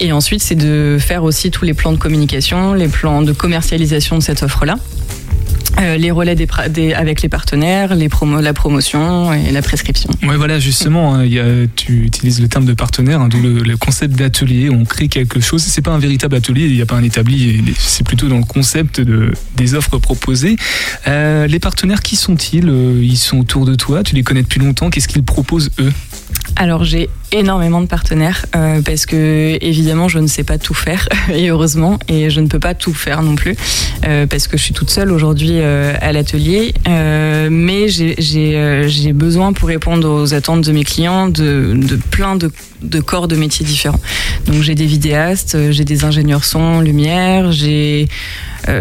[0.00, 4.18] Et ensuite, c'est de faire aussi tous les plans de communication, les plans de commercialisation
[4.18, 4.76] de cette offre-là.
[5.78, 6.36] euh, les relais
[6.94, 10.08] avec les partenaires, les promo, la promotion et la prescription.
[10.22, 11.26] Ouais, voilà, justement, hein,
[11.76, 14.70] tu utilises le terme de partenaire, hein, le, concept d'atelier.
[14.70, 15.62] On crée quelque chose.
[15.62, 17.62] C'est pas un véritable atelier, il n'y a pas un établi.
[17.78, 20.56] C'est plutôt dans le concept de, des offres proposées.
[21.08, 24.02] Euh, les partenaires, qui sont-ils Euh, Ils sont autour de toi.
[24.02, 24.88] Tu les connais depuis longtemps.
[24.88, 25.92] Qu'est-ce qu'ils proposent eux?
[26.54, 31.08] Alors j'ai énormément de partenaires euh, parce que évidemment je ne sais pas tout faire
[31.34, 33.56] et heureusement et je ne peux pas tout faire non plus
[34.06, 36.72] euh, parce que je suis toute seule aujourd'hui euh, à l'atelier.
[36.86, 41.78] Mais j'ai- besoin pour répondre aux attentes de mes clients de,
[42.10, 42.50] plein de,
[42.82, 44.00] de corps de métiers différents.
[44.46, 48.08] Donc j'ai des vidéastes j'ai des ingénieurs son lumière j'ai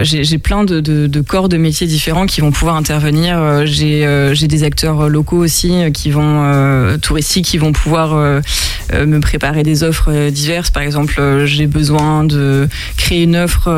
[0.02, 3.38] j'ai j'ai plein de, de- de corps de métiers différents qui vont pouvoir intervenir.
[3.38, 7.72] Euh, J'ai euh, j'ai des acteurs locaux aussi euh, qui vont euh, touristiques qui vont
[7.72, 8.42] pouvoir euh,
[8.94, 10.70] euh, me préparer des offres euh, diverses.
[10.72, 12.68] Par exemple, euh, j'ai besoin de
[12.98, 13.70] créer une offre.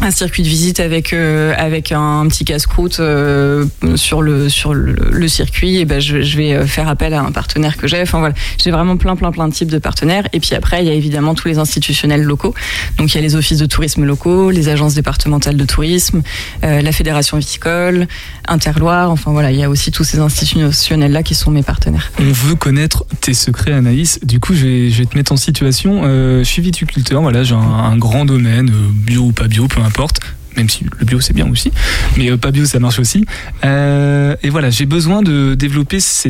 [0.00, 3.64] Un circuit de visite avec euh, avec un petit casse-croûte euh,
[3.94, 5.78] sur le sur le, circuit.
[5.78, 8.02] Et ben je, vais euh, faire appel à un partenaire que j'ai.
[8.02, 8.34] Enfin voilà.
[8.62, 10.26] J'ai vraiment plein plein plein de types de partenaires.
[10.32, 12.54] Et puis après il y a évidemment tous les institutionnels locaux.
[12.98, 16.22] Donc il y a les offices de tourisme locaux les agences départementales de tourisme
[16.62, 18.06] la fédération viticole
[18.48, 19.10] Interloire.
[19.10, 19.52] Enfin voilà.
[19.52, 22.10] Il y a aussi tous ces institutionnels là qui sont mes partenaires.
[22.18, 24.18] On veut connaître tes secrets, Anaïs.
[24.22, 26.02] Du coup, je vais, te mettre en situation.
[26.04, 30.20] Je suis viticulteur, voilà, j'ai un, grand domaine, bio ou pas bio, peu importe.
[30.56, 31.72] Même si le bio c'est bien aussi,
[32.16, 33.26] mais euh, pas bio ça marche aussi.
[33.64, 36.28] Euh, et voilà, j'ai besoin de développer ce,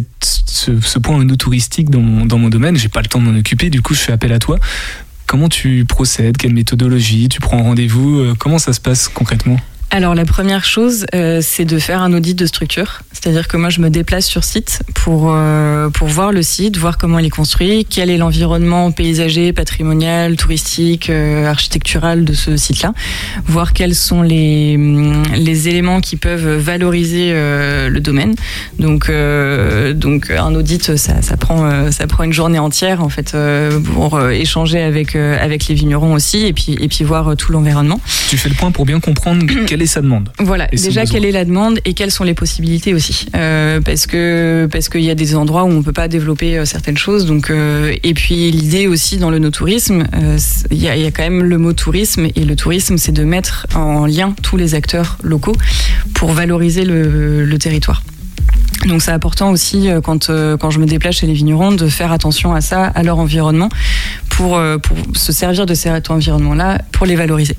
[1.03, 2.77] point touristique dans mon, dans mon domaine.
[2.77, 4.59] J'ai pas le temps de m'en occuper, du coup je fais appel à toi.
[5.27, 6.37] Comment tu procèdes?
[6.37, 7.29] Quelle méthodologie?
[7.29, 8.19] Tu prends rendez-vous?
[8.21, 9.59] Euh, Comment ça se passe concrètement?
[9.91, 13.03] Alors la première chose, euh, c'est de faire un audit de structure.
[13.13, 16.99] C'est-à-dire que moi, je me déplace sur site pour, euh, pour voir le site, voir
[16.99, 22.93] comment il est construit, quel est l'environnement paysager, patrimonial, touristique, euh, architectural de ce site-là,
[23.47, 28.35] voir quels sont les, hum, les éléments qui peuvent valoriser le domaine.
[28.79, 29.11] Donc,
[29.95, 33.37] donc un audit, ça, ça, prend, ça prend une journée entière en fait
[33.95, 38.01] pour échanger avec, avec les vignerons aussi et puis, et puis voir tout l'environnement.
[38.29, 40.29] Tu fais le point pour bien comprendre quelle est sa demande.
[40.39, 44.07] Voilà, Et déjà quelle est la demande et quelles sont les possibilités aussi, Euh, parce
[44.07, 47.27] que parce qu'il y a des endroits où on peut pas développer euh, certaines choses.
[47.27, 51.03] Donc euh, et puis l'idée aussi dans le no-tourisme, euh, c'est- il y, a, il
[51.03, 54.33] y a quand même le mot tourisme et le tourisme, c'est de mettre en lien
[54.45, 55.57] tous les acteurs locaux
[56.15, 58.05] pour valoriser le, le territoire.
[58.87, 62.55] Donc c'est important aussi quand, quand je me déplace chez les vignerons de faire attention
[62.55, 63.71] à ça, à leur environnement,
[64.29, 67.57] pour, pour se servir de cet environnement-là pour les valoriser.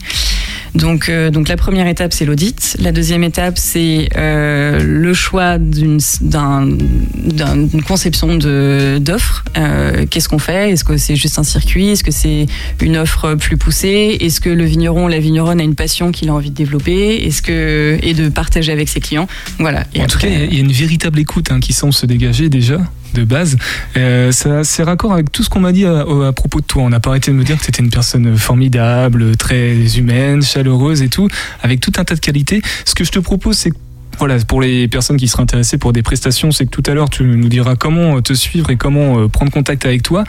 [0.73, 2.75] Donc, euh, donc la première étape, c'est l'audit.
[2.79, 6.67] La deuxième étape, c'est euh, le choix d'une d'un-
[7.15, 9.43] d'un- d'une conception d'offre.
[9.57, 10.71] Euh, Qu'est-ce qu'on fait?
[10.71, 11.89] Est-ce que c'est juste un circuit?
[11.89, 12.45] Est-ce que c'est
[12.81, 14.17] une offre plus poussée?
[14.21, 17.25] Est-ce que le vigneron, la vigneronne a une passion qu'il a envie de développer?
[17.25, 19.27] Est-ce que et de partager avec ses clients?
[19.59, 19.85] Voilà.
[19.93, 21.59] Et en tout cas, après- il y a- il y a une véritable écoute hein,
[21.59, 22.77] qui semble se dégager déjà
[23.13, 23.57] de base.
[23.97, 26.83] Euh, ça, c'est raccord avec tout ce qu'on m'a dit à, propos de toi.
[26.83, 31.01] On n'a pas arrêté de me dire que tu une personne formidable, très humaine, chaleureuse
[31.01, 31.27] et tout,
[31.61, 32.61] avec tout un tas de qualités.
[32.85, 33.77] Ce que je te propose, c'est que
[34.17, 37.09] voilà, pour les personnes qui seraient intéressées pour des prestations, c'est que tout à l'heure
[37.09, 40.23] tu nous diras comment te suivre et comment euh, prendre contact avec toi.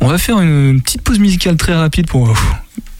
[0.00, 2.34] On va faire une, une petite pause musicale très rapide pour euh,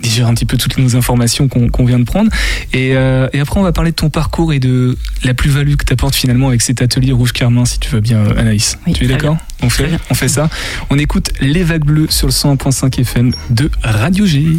[0.01, 2.31] digérer un petit peu toutes nos informations qu'on vient de prendre.
[2.73, 5.85] Et, euh, et après, on va parler de ton parcours et de la plus-value que
[5.85, 8.79] tu apportes finalement avec cet atelier Rouge Carmin, si tu veux bien, euh, Anaïs.
[8.95, 10.49] tu es d'accord on fait, on fait ça.
[10.91, 14.59] On écoute Les Vagues Bleues sur le 101.5 FM de Radio G.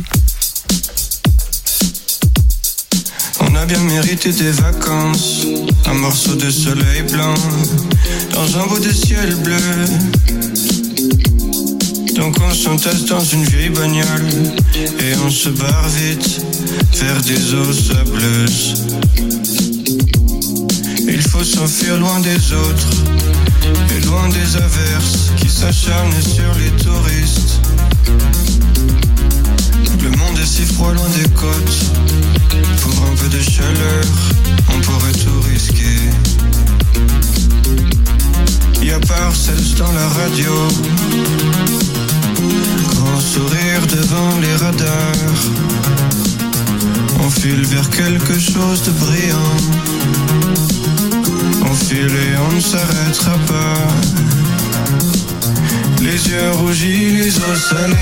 [3.42, 5.46] On a bien mérité des vacances,
[5.86, 7.34] un morceau de soleil blanc
[8.34, 10.79] dans un beau de ciel bleu.
[12.20, 14.28] Donc on s'entasse dans une vieille bagnole
[15.00, 16.42] et on se barre vite
[16.96, 18.76] vers des eaux sableuses.
[21.08, 22.90] Il faut s'enfuir loin des autres
[23.96, 27.62] et loin des averses qui s'acharnent sur les touristes.
[30.04, 31.80] Le monde est si froid loin des côtes.
[32.82, 34.04] Pour un peu de chaleur,
[34.68, 36.00] on pourrait tout risquer.
[38.82, 40.68] Y a Parcells dans la radio.
[43.18, 45.42] Sourire devant les radars.
[47.20, 49.58] On file vers quelque chose de brillant.
[51.70, 53.88] On file et on ne s'arrêtera pas.
[56.02, 57.96] Les yeux rougis, les os salés.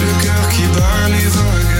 [0.00, 1.71] Le cœur qui bat les vagues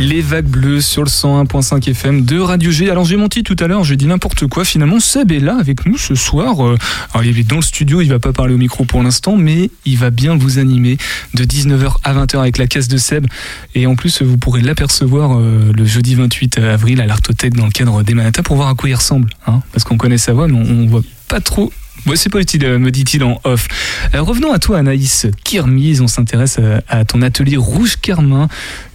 [0.00, 2.90] Les vagues bleues sur le 101.5 FM de Radio G.
[2.90, 4.64] Alors j'ai menti tout à l'heure, j'ai dit n'importe quoi.
[4.64, 6.66] Finalement, Seb est là avec nous ce soir.
[6.66, 6.76] Euh,
[7.12, 9.70] alors il est dans le studio, il va pas parler au micro pour l'instant, mais
[9.84, 10.98] il va bien vous animer
[11.34, 13.26] de 19h à 20h avec la caisse de Seb.
[13.74, 17.72] Et en plus, vous pourrez l'apercevoir euh, le jeudi 28 avril à l'Artothèque dans le
[17.72, 19.30] cadre des Manata pour voir à quoi il ressemble.
[19.46, 21.72] Hein, parce qu'on connaît sa voix, mais on, on voit pas trop
[22.04, 23.68] Moi, c'est pas utile, euh, me dit-il en off.
[24.14, 26.00] Euh, revenons à toi, Anaïs Kirmise.
[26.00, 28.48] On s'intéresse à, à ton atelier Rouge Carmin,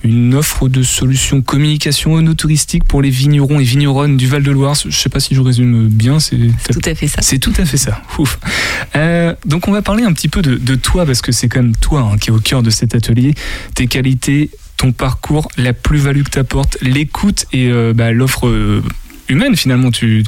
[0.03, 4.75] une offre de solutions communication onotouristique pour les vignerons et vigneronnes du Val-de-Loire.
[4.75, 6.19] Je sais pas si je résume bien.
[6.19, 6.37] C'est
[6.71, 7.21] tout à fait ça.
[7.21, 8.01] C'est tout à fait ça.
[8.17, 8.39] Ouf.
[8.95, 11.61] Euh, donc, on va parler un petit peu de, de toi parce que c'est quand
[11.61, 13.33] même toi hein, qui est au cœur de cet atelier.
[13.75, 18.83] Tes qualités, ton parcours, la plus-value que tu apportes, l'écoute et euh, bah, l'offre euh,
[19.30, 19.91] humaine finalement.
[19.91, 20.23] Tu,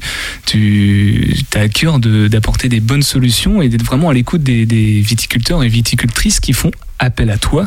[0.45, 4.66] tu as à cœur d'apporter des bonnes solutions et d'être vraiment à l'écoute des,
[5.02, 7.66] viticulteurs et viticultrices qui font appel à toi.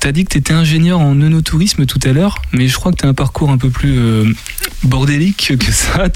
[0.00, 2.90] Tu as dit que tu étais ingénieur en œnotourisme tout à l'heure, mais je crois
[2.92, 4.24] que tu as un parcours un peu plus euh,
[4.82, 6.08] bordélique que ça.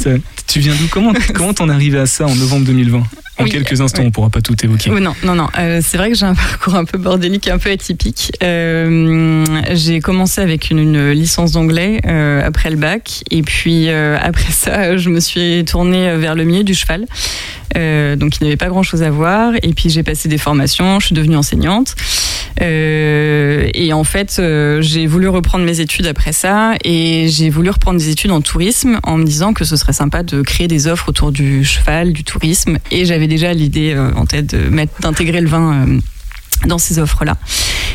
[0.46, 3.80] Tu viens d'où Comment comment t'en arrivé à ça en novembre 2020 En Oui, quelques
[3.80, 4.08] instants, ouais.
[4.08, 4.90] on pourra pas tout évoquer.
[4.90, 5.48] Oui, non, non, non.
[5.58, 8.32] Euh, c'est vrai que j'ai un parcours un peu bordélique, un peu atypique.
[8.42, 14.16] Euh, j'ai commencé avec une, une licence d'anglais euh, après le bac, et puis euh,
[14.20, 17.06] après ça, je me suis tournée vers le milieu du cheval.
[17.76, 19.52] Euh, donc, il n'y avait pas grand-chose à voir.
[19.62, 21.96] Et puis, j'ai passé des formations, je suis devenue enseignante.
[22.60, 27.70] Euh, et en fait, euh, j'ai voulu reprendre mes études après ça, et j'ai voulu
[27.70, 30.86] reprendre des études en tourisme en me disant que ce serait sympa de créer des
[30.86, 32.78] offres autour du cheval, du tourisme.
[32.90, 34.70] Et j'avais déjà l'idée euh, en tête de
[35.00, 35.98] d'intégrer le vin.
[36.66, 37.36] Dans ces offres-là.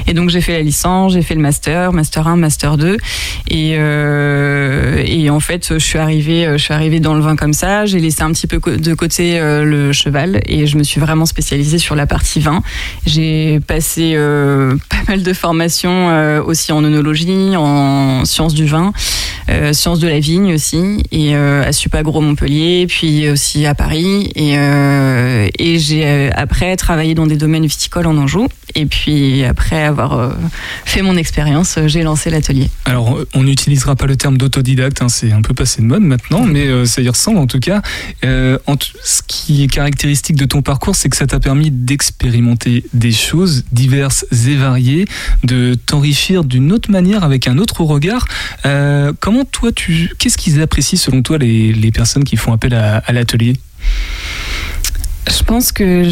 [0.08, 2.98] Et donc j'ai fait la licence, j'ai fait le master, master 1, master 2.
[3.50, 7.54] Et, euh, et en fait, je suis arrivée, je suis arrivée dans le vin comme
[7.54, 7.86] ça.
[7.86, 11.26] J'ai laissé un petit peu de côté euh, le cheval et je me suis vraiment
[11.26, 12.62] spécialisée sur la partie vin.
[13.06, 18.94] J'ai passé euh, pas mal de formations euh, aussi en œnologie, en sciences du vin,
[19.72, 24.32] sciences de la vigne aussi, et à Supagro Montpellier, puis aussi à Paris.
[24.36, 28.48] Et, et j'ai après travaillé dans des domaines viticoles en Anjou.
[28.76, 30.32] Et puis après avoir euh,
[30.86, 32.70] fait mon expérience, euh, j'ai lancé l'atelier.
[32.86, 36.44] Alors, on n'utilisera pas le terme d'autodidacte, hein, c'est un peu passé de mode maintenant,
[36.44, 37.82] mais euh, ça y ressemble en tout cas.
[38.22, 43.66] Ce qui est caractéristique de ton parcours, c'est que ça t'a permis d'expérimenter des choses
[43.72, 45.06] diverses et variées,
[45.44, 48.28] de t'enrichir d'une autre manière, avec un autre regard.
[48.64, 53.56] Comment toi, qu'est-ce qu'ils apprécient selon toi les, personnes qui font appel à l'atelier?
[55.30, 56.04] Je pense que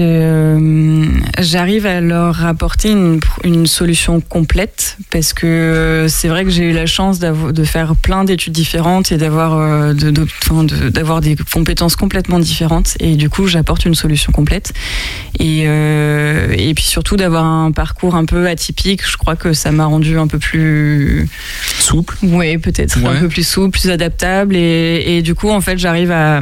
[0.00, 1.04] euh,
[1.40, 6.64] j'arrive à leur apporter une, une solution complète parce que euh, c'est vrai que j'ai
[6.70, 10.88] eu la chance de faire plein d'études différentes et d'avoir euh, de- de- enfin, de-
[10.90, 14.72] d'avoir des compétences complètement différentes et du coup j'apporte une solution complète
[15.38, 19.70] et, euh, et puis surtout d'avoir un parcours un peu atypique je crois que ça
[19.72, 21.28] m'a rendu un peu plus
[21.78, 23.16] souple oui peut-être Ouais.
[23.16, 26.40] un peu plus souple plus adaptable et, et du coup en fait j'arrive à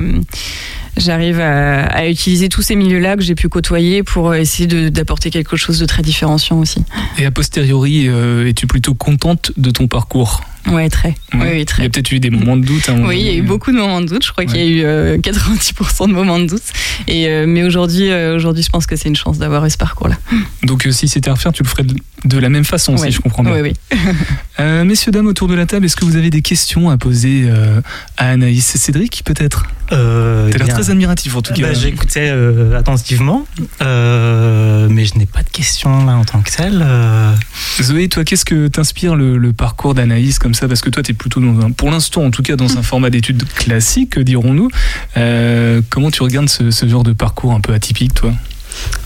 [0.96, 5.78] j'arrive à, utiliser tous ces milieux-là que j'ai pu côtoyer pour essayer d'apporter quelque chose
[5.78, 6.84] de très différenciant aussi.
[7.18, 10.40] Et a posteriori, euh, es-tu plutôt contente de ton parcours?
[10.66, 11.14] Ouais, très.
[11.34, 11.52] Oui, Ouais.
[11.56, 11.82] oui, très.
[11.82, 12.88] Il y a peut-être eu des moments de doute.
[12.90, 13.48] moment Oui, il y a eu donné.
[13.48, 14.24] beaucoup de moments de doute.
[14.24, 16.62] Je crois qu'il y a eu euh, 90% de moments de doute.
[17.08, 19.78] Et, euh, mais aujourd'hui, euh, aujourd'hui, je pense que c'est une chance d'avoir eu ce
[19.78, 20.16] parcours-là.
[20.62, 21.94] Donc euh, si c'était à refaire, tu le ferais de,
[22.24, 23.06] de la même façon, Ouais.
[23.06, 23.54] si je comprends bien.
[23.60, 23.98] Oui, oui.
[24.58, 27.44] Euh, messieurs, dames, autour de la table, est-ce que vous avez des questions à poser
[27.46, 27.80] euh,
[28.18, 29.64] à Anaïs et Cédric, peut-être?
[29.90, 31.62] Euh, T'as l'air très admiratif, en tout cas.
[31.62, 33.46] Bah, J'écoutais euh, attentivement,
[33.80, 36.84] euh, mais je n'ai pas de questions là en tant que telle.
[36.84, 37.32] euh.
[37.80, 41.12] Zoé, toi, qu'est-ce que t'inspire le, le parcours d'Anaïs comme ça Parce que toi, t'es
[41.12, 44.68] plutôt, dans un, pour l'instant, en tout cas, dans un format d'études classique, dirons-nous.
[45.16, 48.32] Euh, comment tu regardes ce, ce genre de parcours un peu atypique, toi?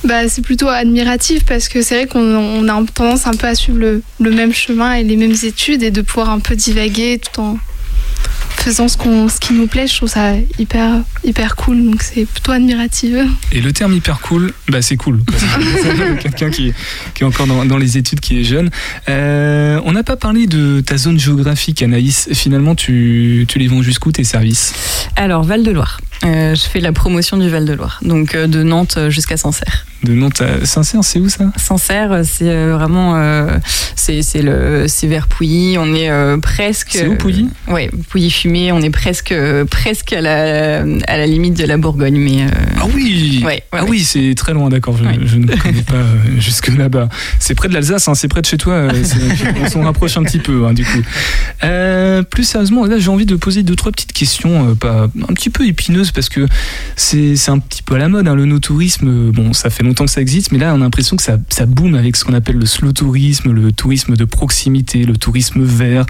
[0.04, 3.54] Bah, c'est plutôt admiratif parce que c'est vrai qu'on on a tendance un peu à
[3.54, 7.18] suivre le, le même chemin et les mêmes études et de pouvoir un peu divaguer
[7.18, 7.58] tout en
[8.56, 9.86] faisant ce, qu'on, ce qui nous plaît.
[9.86, 13.14] Je trouve ça hyper, hyper cool, donc c'est plutôt admiratif.
[13.52, 15.20] Et le terme hyper cool, bah c'est cool.
[16.20, 16.72] Quelqu'un qui,
[17.14, 18.70] qui est encore dans, dans les études, qui est jeune.
[19.08, 22.28] Euh, on n'a pas parlé de ta zone géographique, Anaïs.
[22.32, 24.72] Finalement, tu, tu les vends jusqu'où tes services?
[25.16, 26.00] Alors, Val-de-Loire.
[26.24, 28.00] Euh, je fais la promotion du Val-de-Loire.
[28.02, 29.84] Donc, euh, de Nantes jusqu'à Sancerre.
[30.04, 31.50] De Nantes à Sincère, c'est où ça?
[31.56, 33.16] Sancerre, c'est euh, vraiment.
[33.16, 33.58] euh,
[33.96, 34.42] c'est c'est
[34.88, 35.76] c'est vers Pouilly.
[35.78, 36.88] On est euh, presque.
[36.92, 37.48] C'est où, Pouilly?
[37.68, 38.70] Oui, Pouilly-Fumé.
[38.72, 39.34] On est presque,
[39.70, 42.18] presque à, la, à la limite de la Bourgogne.
[42.18, 42.46] Mais,
[42.80, 43.90] Ah oui Ouais, ouais, Ah ouais.
[43.90, 44.96] oui, c'est très loin, d'accord.
[44.98, 46.04] Je, je ne connais pas
[46.38, 47.08] jusque là-bas.
[47.38, 48.88] C'est près de l'Alsace, hein, c'est près de chez toi.
[49.04, 49.16] c'est-
[49.64, 51.00] on s'en rapproche un petit peu, hein, du coup.
[52.30, 55.66] Plus sérieusement, là, j'ai envie de poser deux, trois petites questions, pas, un petit peu
[55.66, 56.46] épineuses parce que
[56.96, 58.28] c'est un petit peu à la mode.
[58.28, 61.16] hein, le no-tourisme, bon, ça fait longtemps que ça existe, mais là, on a l'impression
[61.16, 65.04] que ça, ça boom avec ce qu'on appelle le slow tourisme, le tourisme de proximité,
[65.04, 66.06] le tourisme vert,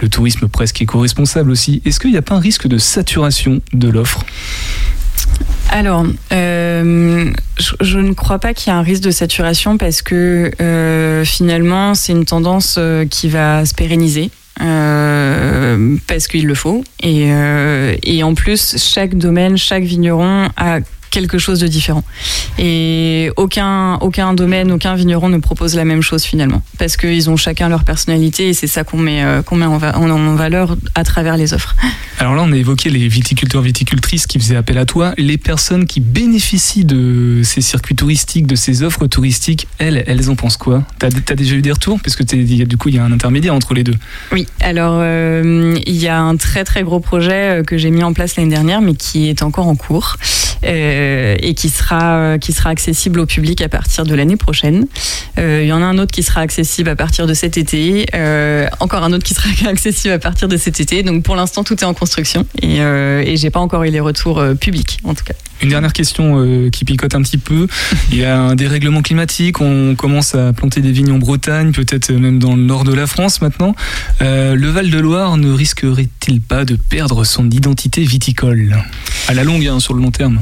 [0.00, 1.82] le tourisme presque éco-responsable aussi.
[1.84, 4.24] Est-ce qu'il n'y a pas un risque de saturation de l'offre?
[5.70, 10.00] Alors, euh, je, je ne crois pas qu'il y ait un risque de saturation parce
[10.00, 14.30] que euh, finalement, c'est une tendance euh, qui va se pérenniser.
[14.60, 16.84] Euh, parce qu'il le faut.
[17.00, 20.80] Et, euh, et en plus chaque domaine chaque vigneron a
[21.18, 22.04] quelque chose de différent.
[22.58, 26.62] Et aucun aucun domaine aucun vigneron ne propose la même chose finalement.
[26.78, 29.78] Parce qu'ils ont chacun leur personnalité et c'est ça qu'on met euh, qu'on met en,
[29.78, 31.74] va- en- en valeur à travers les offres.
[32.20, 35.14] Alors là, on a évoqué les viticulteurs, viticultrices qui faisaient appel à toi.
[35.18, 40.34] Les personnes qui bénéficient de ces circuits touristiques, de ces offres touristiques, elles, elles en
[40.34, 40.82] pensent quoi?
[40.98, 42.00] T'as as déjà eu des retours?
[42.00, 43.94] Parce que y a- du coup, il y a un intermédiaire entre les deux.
[44.32, 48.02] Oui, alors euh, il y a un très très gros projet euh, que j'ai mis
[48.02, 50.16] en place l'année dernière, mais qui est encore en cours.
[50.64, 51.07] Euh,
[51.40, 54.86] et qui sera euh, qui sera accessible au public à partir de l'année prochaine.
[55.38, 58.06] Euh, il y en a un autre qui sera accessible à partir de cet été,
[58.14, 61.02] euh, encore un autre qui sera accessible à partir de cet été.
[61.02, 64.00] Donc pour l'instant tout est en construction et, euh, et j'ai pas encore eu les
[64.00, 65.34] retours euh, publics en tout cas.
[65.60, 67.66] Une dernière question euh, qui picote un petit peu.
[68.12, 69.60] Il y a un dérèglement climatique.
[69.60, 73.06] On commence à planter des vignes en Bretagne, peut-être même dans le nord de la
[73.06, 73.74] France maintenant.
[74.22, 78.76] Euh, le Val-de-Loire ne risquerait-il pas de perdre son identité viticole?
[79.26, 80.40] À la longue, hein, sur le long terme.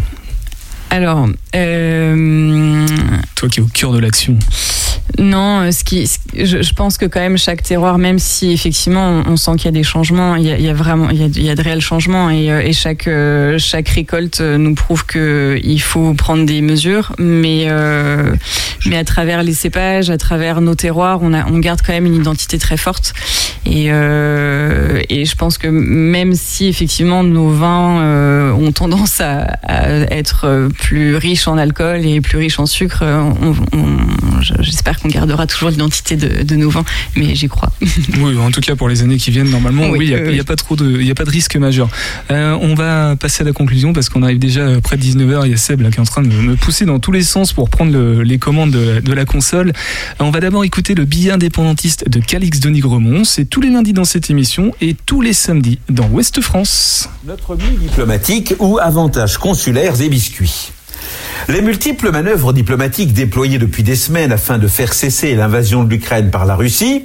[0.91, 2.87] Alors, euh,
[3.35, 4.39] Toi qui es au cœur de l'action.
[5.19, 9.37] Non, euh, ce qui, je, pense que quand même chaque terroir, même si effectivement on,
[9.37, 11.81] sent qu'il y a des changements, il y a, vraiment, il y a, de réels
[11.81, 17.13] changements et, euh, chaque euh, chaque récolte nous prouve que il faut prendre des mesures,
[17.19, 17.69] mais
[18.87, 22.07] mais à travers les cépages, à travers nos terroirs, on a on garde quand même
[22.07, 23.15] une identité très forte.
[23.65, 29.47] Et et je pense que même si effectivement nos vins ont tendance à,
[30.11, 34.55] être plus riches en alcool et plus riches en sucre, euh, on- on- je-
[34.97, 36.85] j'espère qu'on gardera toujours l'identité de, de nos vins,
[37.17, 37.71] mais j'y crois.
[38.19, 40.23] Oui, en tout cas pour les années qui viennent, normalement, Oui, oui, il n'y a,
[40.23, 41.89] oui, il y a pas trop de, il y a pas de risque majeur.
[42.31, 45.43] Euh, on va passer à la conclusion parce qu'on arrive déjà près de 19h.
[45.45, 47.23] Il y a Seb là qui est en train de me, pousser dans tous les
[47.23, 49.73] sens pour prendre le- les commandes de, de la console.
[50.21, 53.25] On va d'abord écouter le billet indépendantiste de Calix de Nigremont.
[53.25, 57.09] C'est tous les lundis dans cette émission et tous les samedis dans Ouest France.
[57.27, 60.71] Notre nuit diplomatique ou avantages consulaires et biscuits.
[61.49, 66.31] Les multiples manœuvres diplomatiques déployées depuis des semaines afin de faire cesser l'invasion de l'Ukraine
[66.31, 67.05] par la Russie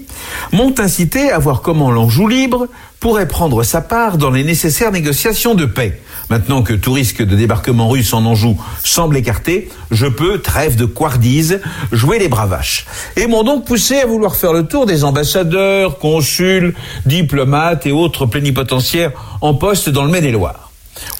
[0.51, 2.67] m'ont incité à voir comment l'Anjou libre
[2.99, 6.01] pourrait prendre sa part dans les nécessaires négociations de paix.
[6.31, 10.85] Maintenant que tout risque de débarquement russe en Anjou semble écarté, je peux, trêve de
[10.85, 11.61] couardise,
[11.91, 12.87] jouer les bravaches.
[13.17, 16.73] Et m'ont donc poussé à vouloir faire le tour des ambassadeurs, consuls,
[17.05, 19.11] diplomates et autres plénipotentiaires
[19.41, 20.70] en poste dans le Maine-et-Loire.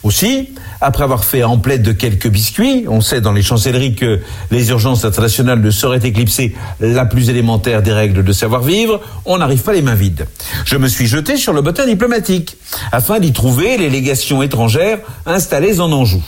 [0.04, 0.50] Aussi,
[0.80, 4.20] après avoir fait en plaide de quelques biscuits, on sait dans les chancelleries que
[4.50, 9.62] les urgences internationales ne sauraient éclipser la plus élémentaire des règles de savoir-vivre, on n'arrive
[9.62, 10.28] pas les mains vides.
[10.66, 12.58] Je me suis jeté sur le bottin diplomatique,
[12.92, 16.24] afin d'y trouver les légations étrangères installées en Anjou.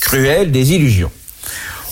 [0.00, 1.10] Cruelle désillusion.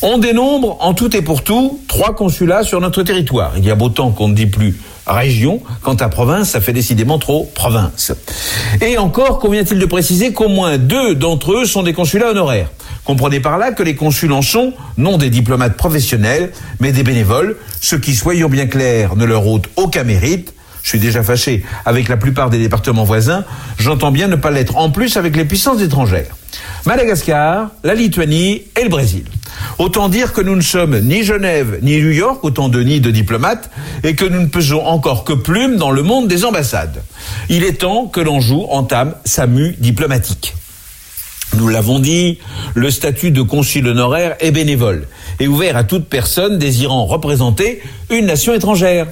[0.02, 3.52] On dénombre en tout et pour tout trois consulats sur notre territoire.
[3.58, 4.78] Il y a beau temps qu'on ne dit plus
[5.12, 8.12] région, quant à province, ça fait décidément trop province.
[8.80, 12.70] Et encore, convient-il de préciser qu'au moins deux d'entre eux sont des consulats honoraires.
[13.04, 17.56] Comprenez par là que les consuls en sont non des diplomates professionnels, mais des bénévoles,
[17.80, 20.52] ce qui, soyons bien clairs, ne leur ôte aucun mérite.
[20.82, 23.44] Je suis déjà fâché avec la plupart des départements voisins,
[23.78, 26.36] j'entends bien ne pas l'être en plus avec les puissances étrangères.
[26.86, 29.24] Madagascar, la Lituanie et le Brésil.
[29.78, 33.10] Autant dire que nous ne sommes ni Genève ni New York, autant de nids de
[33.10, 33.70] diplomates,
[34.02, 37.02] et que nous ne pesons encore que plume dans le monde des ambassades.
[37.48, 40.54] Il est temps que l'Anjou entame sa mue diplomatique.
[41.56, 42.38] Nous l'avons dit,
[42.74, 45.08] le statut de consul honoraire est bénévole
[45.40, 49.08] et ouvert à toute personne désirant représenter une nation étrangère.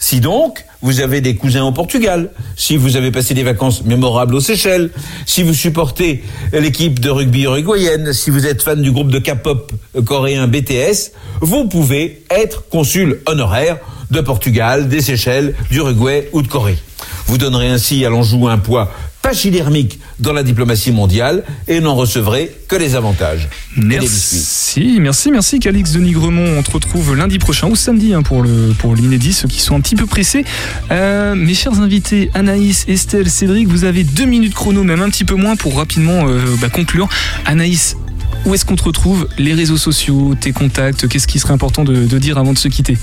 [0.00, 4.36] Si donc, vous avez des cousins au Portugal, si vous avez passé des vacances mémorables
[4.36, 4.90] aux Seychelles,
[5.26, 6.22] si vous supportez
[6.52, 9.72] l'équipe de rugby uruguayenne, si vous êtes fan du groupe de K-pop
[10.06, 13.78] coréen BTS, vous pouvez être consul honoraire
[14.10, 16.78] de Portugal, des Seychelles, d'Uruguay ou de Corée.
[17.26, 18.90] Vous donnerez ainsi à l'Anjou un poids
[19.28, 23.50] pachydermique dans la diplomatie mondiale et n'en recevrez que les avantages.
[23.76, 24.38] Et les biscuits.
[24.38, 26.56] Merci, merci, merci Calix de Nigremont.
[26.58, 29.76] On te retrouve lundi prochain ou samedi hein, pour le pour l'inédit, ceux qui sont
[29.76, 30.46] un petit peu pressés.
[30.90, 35.26] Euh, mes chers invités, Anaïs, Estelle, Cédric, vous avez deux minutes chrono, même un petit
[35.26, 37.10] peu moins pour rapidement euh, bah, conclure.
[37.44, 37.98] Anaïs,
[38.46, 39.28] où est-ce qu'on te retrouve?
[39.36, 42.68] Les réseaux sociaux, tes contacts, qu'est-ce qui serait important de, de dire avant de se
[42.68, 42.96] quitter?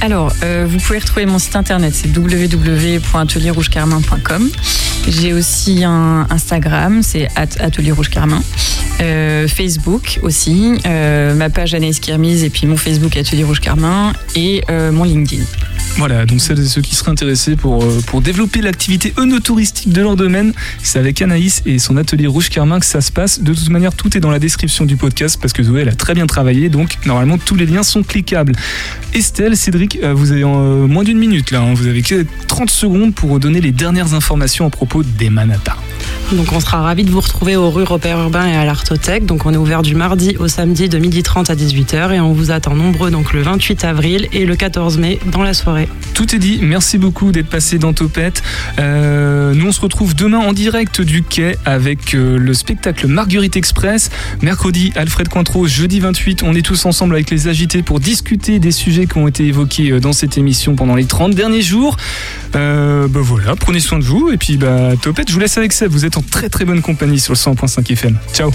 [0.00, 4.50] Alors, euh, vous pouvez retrouver mon site internet, c'est www.atelierrougecarmin.com.
[5.08, 8.42] J'ai aussi un Instagram, c'est at- Atelier Rouge Carmin.
[9.00, 14.12] Euh, Facebook aussi, euh, ma page Anaïs Kirmise et puis mon Facebook Atelier Rouge Carmin
[14.36, 15.42] et euh, mon LinkedIn.
[15.98, 20.00] Voilà, donc celles et ceux qui seraient intéressés pour, euh, pour développer l'activité œnotouristique de
[20.00, 23.40] leur domaine, c'est avec Anaïs et son atelier Rouge Carmin que ça se passe.
[23.40, 25.94] De toute manière, tout est dans la description du podcast parce que Zoé, elle a
[25.94, 28.54] très bien travaillé, donc normalement tous les liens sont cliquables.
[29.14, 31.74] Estelle, Cédric, euh, vous avez euh, moins d'une minute là, hein.
[31.74, 35.76] vous avez que 30 secondes pour donner les dernières informations à propos des Manata.
[36.32, 39.26] Donc on sera ravis de vous retrouver aux rues Repère Urbain et à l'Artothèque.
[39.26, 42.50] Donc on est ouvert du mardi au samedi de 12h30 à 18h et on vous
[42.50, 45.88] attend nombreux donc le 28 avril et le 14 mai dans la soirée.
[46.14, 48.42] Tout est dit, merci beaucoup d'être passé dans Topette.
[48.78, 53.56] Euh, nous on se retrouve demain en direct du quai avec euh, le spectacle Marguerite
[53.56, 54.10] Express.
[54.40, 58.72] Mercredi, Alfred Cointreau, jeudi 28, on est tous ensemble avec les agités pour discuter des
[58.72, 61.96] sujets qui ont été évoqués euh, dans cette émission pendant les 30 derniers jours.
[62.52, 65.91] Bah voilà, prenez soin de vous et puis bah Topette, je vous laisse avec Seb,
[65.92, 68.18] vous êtes en très très bonne compagnie sur le 100.5 FM.
[68.32, 68.50] Ciao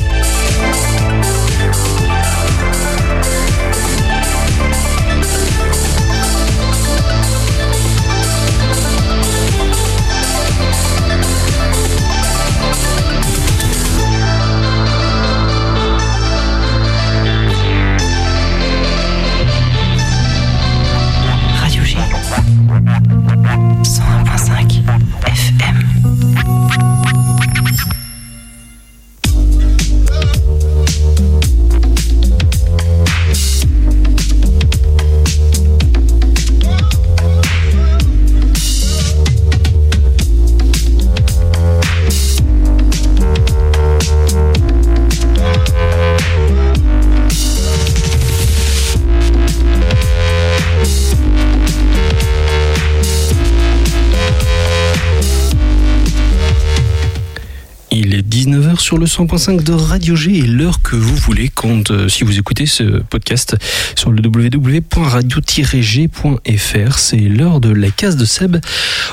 [58.87, 62.39] sur le 100.5 de Radio G et l'heure que vous voulez quand, euh, si vous
[62.39, 63.57] écoutez ce podcast
[63.97, 66.97] sur le www.radio-g.fr.
[66.97, 68.55] C'est l'heure de la case de Seb.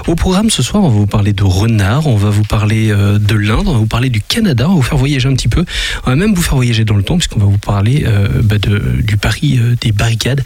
[0.06, 3.18] Au programme ce soir, on va vous parler de renard, on va vous parler euh,
[3.18, 5.48] de l'Inde, on va vous parler du Canada, on va vous faire voyager un petit
[5.48, 5.64] peu.
[6.06, 8.58] On va même vous faire voyager dans le temps puisqu'on va vous parler euh, bah,
[8.58, 10.44] du Paris des barricades.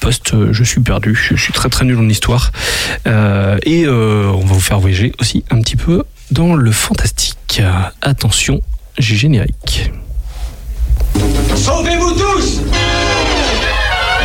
[0.00, 2.52] Post, euh, je suis perdu, je suis très très nul en histoire.
[3.06, 7.62] Et on va vous faire voyager aussi un petit peu dans le fantastique.
[8.02, 8.60] Attention,
[8.98, 9.90] j'ai générique.
[11.54, 12.60] Sauvez-vous tous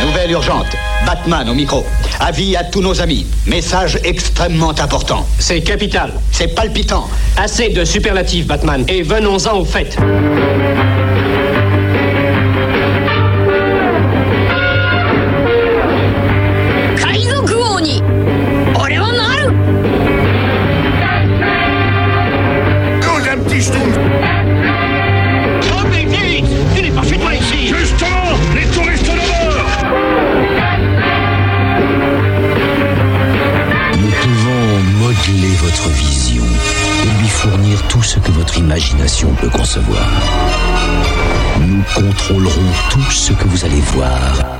[0.04, 0.66] Nouvelle urgente.
[1.04, 1.84] Batman au micro.
[2.20, 3.26] Avis à tous nos amis.
[3.46, 5.26] Message extrêmement important.
[5.38, 6.12] C'est capital.
[6.32, 7.08] C'est palpitant.
[7.36, 8.84] Assez de superlatifs, Batman.
[8.88, 9.98] Et venons-en au fait.
[39.40, 40.06] Peut concevoir.
[41.66, 44.58] Nous contrôlerons tout ce que vous allez voir.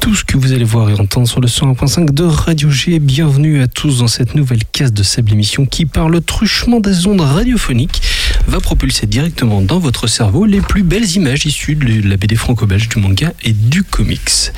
[0.00, 2.98] tout ce que vous allez voir et entendre sur le 101.5 de Radio G.
[2.98, 7.06] Bienvenue à tous dans cette nouvelle case de Sable émission qui, par le truchement des
[7.06, 8.02] ondes radiophoniques,
[8.48, 12.88] va propulser directement dans votre cerveau les plus belles images issues de la BD franco-belge,
[12.88, 14.52] du manga et du comics.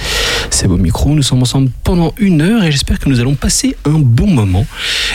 [0.51, 3.77] C'est vos micros, nous sommes ensemble pendant une heure et j'espère que nous allons passer
[3.85, 4.67] un bon moment.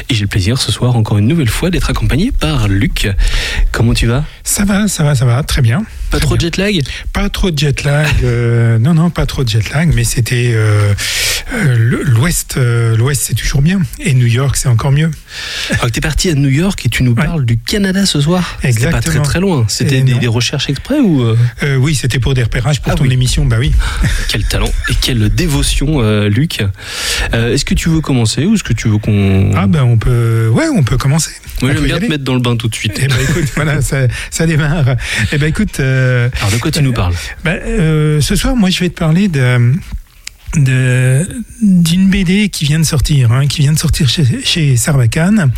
[0.10, 3.10] Et j'ai le plaisir ce soir, encore une nouvelle fois, d'être accompagné par Luc.
[3.72, 4.24] Comment tu vas?
[4.44, 5.84] Ça va, ça va, ça va, très bien.
[6.12, 6.82] Pas trop de jet lag?
[7.14, 8.08] Pas trop de jet lag.
[8.24, 10.94] euh, non, non, pas trop de jet lag, mais c'était euh,
[11.54, 12.58] euh, l'Ouest.
[12.58, 13.82] L'Ouest, c'est toujours bien.
[14.00, 15.12] Et New York, c'est encore mieux.
[15.72, 18.58] Alors que t'es parti à New York et tu nous parles du Canada ce soir.
[18.62, 19.66] C'était pas très très loin.
[19.68, 23.04] C'était des, recherches exprès ou euh Euh, oui, c'était pour des repérages pour Ah ton
[23.06, 23.14] oui.
[23.14, 23.72] émission, bah oui.
[24.30, 26.64] Quel talent et quelle dévotion, euh, Luc.
[27.34, 29.52] Euh, est-ce que tu veux commencer ou est-ce que tu veux qu'on.
[29.56, 31.32] Ah ben on peut, ouais, on peut commencer.
[31.62, 33.00] Moi j'aime bien te mettre dans le bain tout de suite.
[33.02, 34.96] Eh ben écoute, voilà, ça, ça démarre.
[35.32, 35.80] Eh ben écoute.
[35.80, 37.14] Alors de quoi tu nous parles?
[37.44, 37.60] ben,
[38.22, 39.74] Ce soir, moi, je vais te parler de
[40.56, 41.28] de-
[41.62, 45.52] d'une BD qui vient de sortir, hein, qui vient de sortir chez, chez Sarbacane.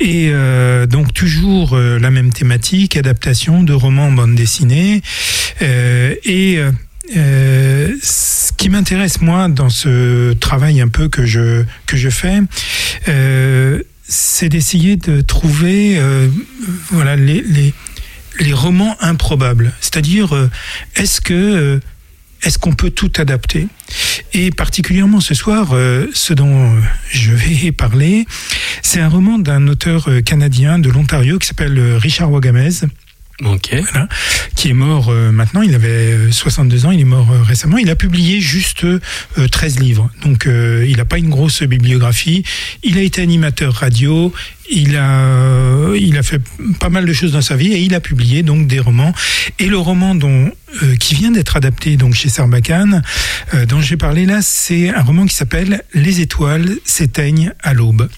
[0.00, 5.02] Et euh, donc toujours euh, la même thématique, adaptation de romans en bande dessinée.
[5.62, 6.60] Euh, et
[7.10, 12.40] ce qui m'intéresse moi dans ce travail un peu que je que je fais,
[14.06, 15.98] c'est d'essayer de trouver
[16.90, 17.42] voilà les,
[18.40, 19.72] les romans improbables.
[19.80, 20.50] C'est-à-dire,
[20.96, 21.80] est-ce que
[22.42, 23.68] est-ce qu'on peut tout adapter?
[24.32, 26.80] Et particulièrement ce soir, euh, ce dont euh,
[27.10, 28.26] je vais parler,
[28.82, 32.70] c'est un roman d'un auteur euh, canadien de l'Ontario qui s'appelle Richard Wagamez.
[33.92, 34.08] voilà,
[34.56, 35.62] qui est mort euh, maintenant.
[35.62, 37.78] Il avait euh, 62 ans, il est mort euh, récemment.
[37.78, 38.98] Il a publié juste euh,
[39.48, 40.10] 13 livres.
[40.22, 42.42] Donc il n'a pas une grosse bibliographie.
[42.82, 44.32] Il a été animateur radio.
[44.70, 46.42] Il a, il a fait
[46.80, 49.14] pas mal de choses dans sa vie et il a publié donc des romans.
[49.58, 50.50] Et le roman dont,
[50.82, 53.02] euh, qui vient d'être adapté donc chez Sarbacane,
[53.54, 58.08] euh, dont j'ai parlé là, c'est un roman qui s'appelle Les étoiles s'éteignent à l'aube.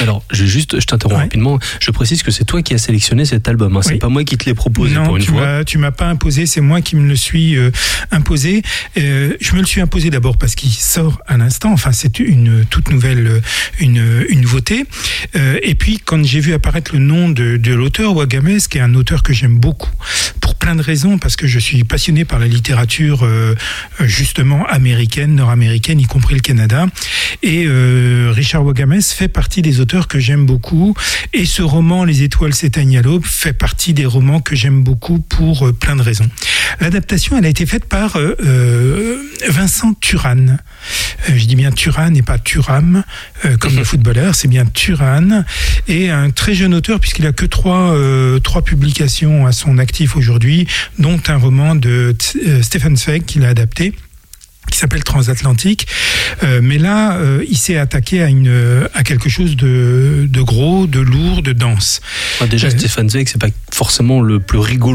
[0.00, 1.58] Alors, je juste, je t'interromps rapidement.
[1.80, 3.76] Je précise que c'est toi qui as sélectionné cet album.
[3.76, 3.80] Hein.
[3.82, 3.98] C'est Oui.
[3.98, 5.40] pas moi qui te l'ai proposé non, pour une tu fois.
[5.58, 7.70] m'as- tu m'as pas imposé, c'est moi qui me le suis euh,
[8.10, 8.62] imposé.
[8.96, 11.72] Euh, je me le suis imposé d'abord parce qu'il sort à l'instant.
[11.72, 13.40] Enfin, c'est une toute nouvelle,
[13.78, 14.84] une, une nouveauté.
[15.62, 18.94] Et puis, quand j'ai vu apparaître le nom de, de l'auteur, Wagames, qui est un
[18.94, 19.90] auteur que j'aime beaucoup,
[20.40, 23.56] pour plein de raisons, parce que je suis passionné par la littérature euh,
[23.98, 26.86] justement américaine, nord-américaine, y compris le Canada.
[27.42, 30.94] Et euh, Richard Wagames fait partie des auteurs que j'aime beaucoup.
[31.32, 35.18] Et ce roman, Les étoiles s'éteignent à l'aube, fait partie des romans que j'aime beaucoup
[35.18, 36.30] pour euh, plein de raisons.
[36.78, 38.16] L'adaptation, elle a été faite par
[39.48, 40.58] Vincent Turan.
[41.26, 43.02] Je dis bien Turan et pas Turam,
[43.58, 45.44] comme le footballeur, c'est bien Turan.
[45.88, 47.96] Et un très jeune auteur, puisqu'il a que trois,
[48.44, 50.68] trois publications à son actif aujourd'hui,
[50.98, 53.94] dont un roman de euh, Stephen Zweig qu'il a adapté
[54.70, 55.86] qui s'appelle Transatlantique.
[56.42, 60.86] Euh, mais là, euh, il s'est attaqué à, une, à quelque chose de, de gros,
[60.86, 62.00] de lourd, de dense.
[62.40, 64.88] Ah, déjà, Stéphane Zweig, c'est pas forcément le plus rigolo